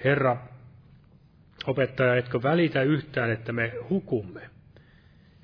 [0.04, 0.36] Herra,
[1.66, 4.40] opettaja, etkö välitä yhtään, että me hukumme.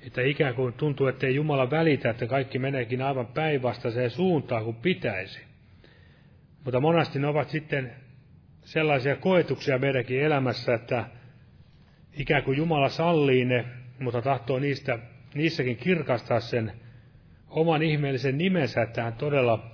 [0.01, 4.75] Että ikään kuin tuntuu, että ei Jumala välitä, että kaikki meneekin aivan päinvastaiseen suuntaan kuin
[4.75, 5.41] pitäisi.
[6.63, 7.93] Mutta monasti ne ovat sitten
[8.61, 11.05] sellaisia koetuksia meidänkin elämässä, että
[12.13, 13.65] ikään kuin Jumala sallii ne,
[13.99, 14.99] mutta tahtoo niistä,
[15.35, 16.71] niissäkin kirkastaa sen
[17.49, 19.71] oman ihmeellisen nimensä, että hän todella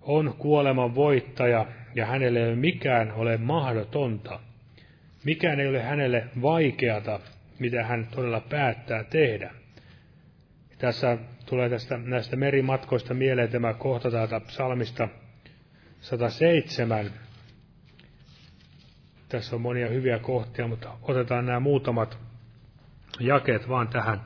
[0.00, 4.40] on kuoleman voittaja ja hänelle ei ole mikään ole mahdotonta.
[5.24, 7.20] Mikään ei ole hänelle vaikeata,
[7.58, 9.50] mitä hän todella päättää tehdä.
[10.78, 15.08] Tässä tulee tästä, näistä merimatkoista mieleen tämä kohta täältä psalmista
[16.00, 17.10] 107.
[19.28, 22.18] Tässä on monia hyviä kohtia, mutta otetaan nämä muutamat
[23.20, 24.20] jakeet vaan tähän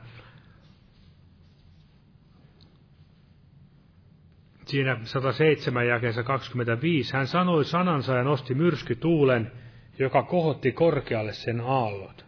[4.67, 9.51] siinä 107 jakeessa 25, hän sanoi sanansa ja nosti myrskytuulen,
[9.99, 12.25] joka kohotti korkealle sen aallot.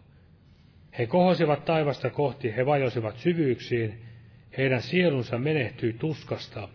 [0.98, 4.02] He kohosivat taivasta kohti, he vajosivat syvyyksiin,
[4.58, 6.68] heidän sielunsa menehtyi tuskasta.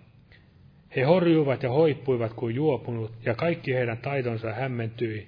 [0.96, 5.28] He horjuivat ja hoippuivat kuin juopunut, ja kaikki heidän taitonsa hämmentyi.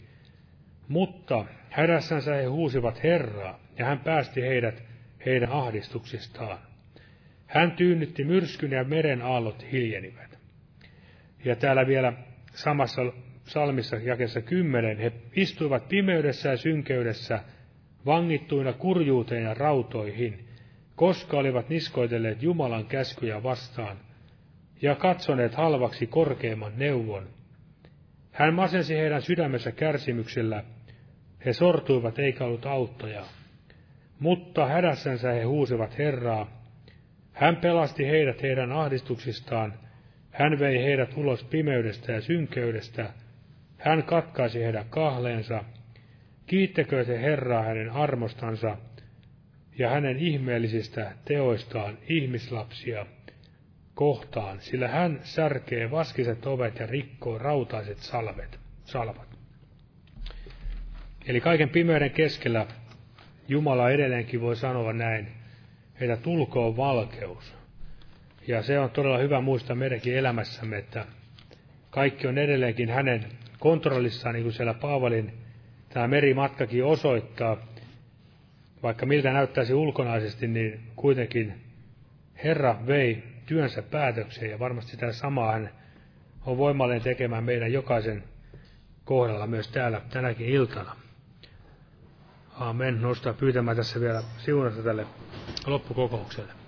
[0.88, 4.83] Mutta hädässänsä he huusivat Herraa, ja hän päästi heidät
[5.25, 6.57] heidän ahdistuksistaan.
[7.47, 10.26] Hän tyynnytti myrskyn ja meren aallot hiljenivät.
[11.48, 12.14] Ja täällä vielä
[12.54, 13.02] samassa
[13.43, 17.39] salmissa jakessa kymmenen, he istuivat pimeydessä ja synkeydessä,
[18.06, 20.48] vangittuina kurjuuteen ja rautoihin,
[20.95, 23.98] koska olivat niskoitelleet Jumalan käskyjä vastaan
[24.82, 27.28] ja katsoneet halvaksi korkeimman neuvon.
[28.32, 30.64] Hän masensi heidän sydämessä kärsimyksellä,
[31.45, 33.28] he sortuivat eikä ollut auttajaa.
[34.20, 36.62] Mutta hädässänsä he huusivat Herraa.
[37.34, 39.74] Hän pelasti heidät heidän ahdistuksistaan,
[40.38, 43.09] hän vei heidät ulos pimeydestä ja synkeydestä,
[43.77, 45.63] hän katkaisi heidän kahleensa,
[46.45, 48.77] kiittäkö se Herraa hänen armostansa
[49.77, 53.05] ja hänen ihmeellisistä teoistaan ihmislapsia
[53.93, 59.38] kohtaan, sillä hän särkee vaskiset ovet ja rikkoo rautaiset salvet, salvat.
[61.27, 62.67] Eli kaiken pimeyden keskellä
[63.47, 65.27] Jumala edelleenkin voi sanoa näin,
[65.99, 67.57] että tulkoon valkeus.
[68.48, 71.06] Ja se on todella hyvä muistaa meidänkin elämässämme, että
[71.89, 73.26] kaikki on edelleenkin hänen
[73.60, 75.34] kontrollissaan, niin kuin siellä Paavalin
[75.89, 77.58] tämä merimatkakin osoittaa,
[78.84, 81.54] vaikka miltä näyttäisi ulkonaisesti, niin kuitenkin
[82.43, 85.70] Herra vei työnsä päätökseen ja varmasti sitä samaa hän
[86.45, 88.24] on voimallinen tekemään meidän jokaisen
[89.06, 90.95] kohdalla myös täällä tänäkin iltana.
[92.54, 93.02] Amen.
[93.02, 95.06] Nostaa pyytämään tässä vielä siunasta tälle
[95.66, 96.66] loppukokoukselle.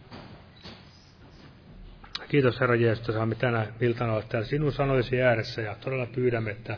[2.30, 5.62] Kiitos Herra Jeesus, että saamme tänä iltana olla täällä sinun sanoisi ääressä.
[5.62, 6.78] Ja todella pyydämme, että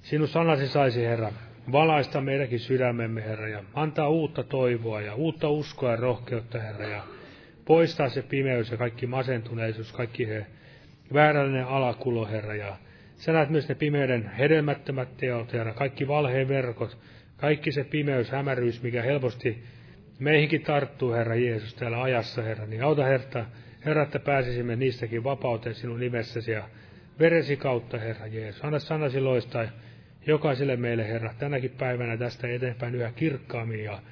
[0.00, 1.32] sinun sanasi saisi Herra
[1.72, 7.02] valaista meidänkin sydämemme Herra ja antaa uutta toivoa ja uutta uskoa ja rohkeutta Herra ja
[7.64, 10.46] poistaa se pimeys ja kaikki masentuneisuus, kaikki he
[11.14, 12.76] väärällinen alakulo Herra ja
[13.16, 16.98] sä näet myös ne pimeyden hedelmättömät teot Herra, kaikki valheen verkot,
[17.36, 19.62] kaikki se pimeys, hämäryys, mikä helposti
[20.18, 23.46] meihinkin tarttuu, Herra Jeesus, täällä ajassa, Herra, niin auta Herra,
[23.84, 26.68] Herra, että pääsisimme niistäkin vapauteen sinun nimessäsi ja
[27.18, 28.64] veresi kautta, Herra Jeesus.
[28.64, 29.64] Anna sanasi loistaa
[30.26, 34.02] jokaiselle meille, Herra, tänäkin päivänä tästä eteenpäin yhä kirkkaammin ja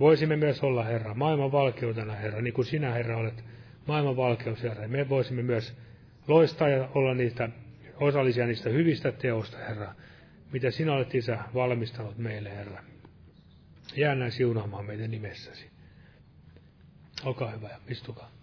[0.00, 3.44] voisimme myös olla, Herra, maailman valkeutena, Herra, niin kuin sinä, Herra, olet
[3.86, 4.88] maailman valkeus, Herra.
[4.88, 5.76] Me voisimme myös
[6.28, 7.48] loistaa ja olla niistä
[8.00, 9.94] osallisia niistä hyvistä teosta, Herra,
[10.52, 12.82] mitä sinä olet, Isä, valmistanut meille, Herra.
[13.96, 15.70] Jää näin siunaamaan meidän nimessäsi.
[17.24, 18.41] Olkaa hyvä ja istukaa.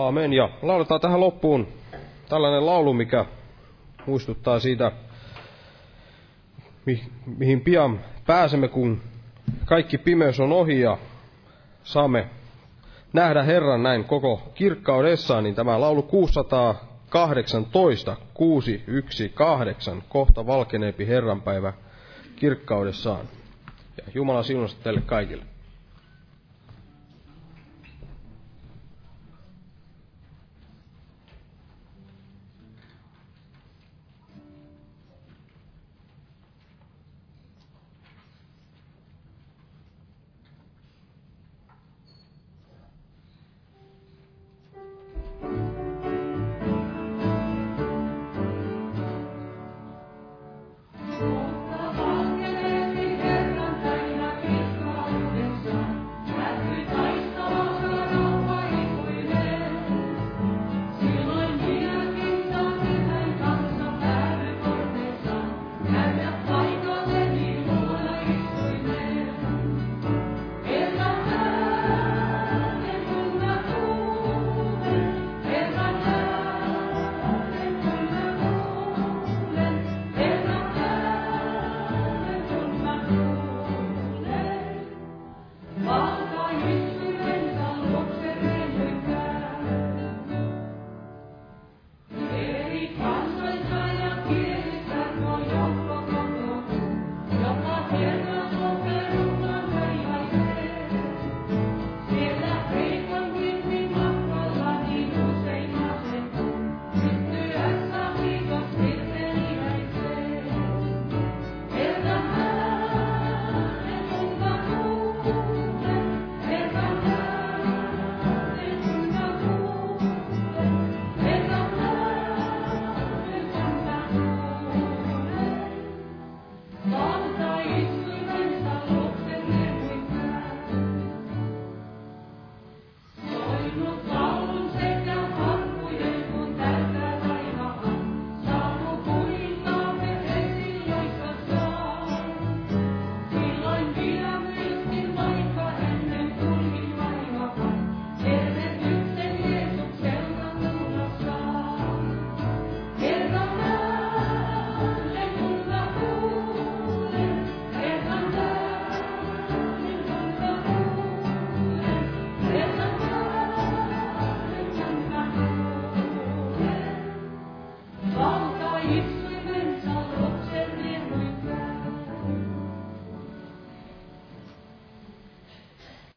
[0.00, 0.32] Aamen.
[0.32, 1.68] Ja lauletaan tähän loppuun
[2.28, 3.24] tällainen laulu, mikä
[4.06, 4.92] muistuttaa siitä,
[6.86, 7.04] mi-
[7.38, 9.00] mihin pian pääsemme, kun
[9.64, 10.98] kaikki pimeys on ohi ja
[11.82, 12.28] saamme
[13.12, 21.72] nähdä Herran näin koko kirkkaudessaan, niin tämä laulu 618, 618, kohta valkeneepi Herranpäivä
[22.36, 23.28] kirkkaudessaan.
[23.96, 25.44] Ja Jumala siunasta teille kaikille.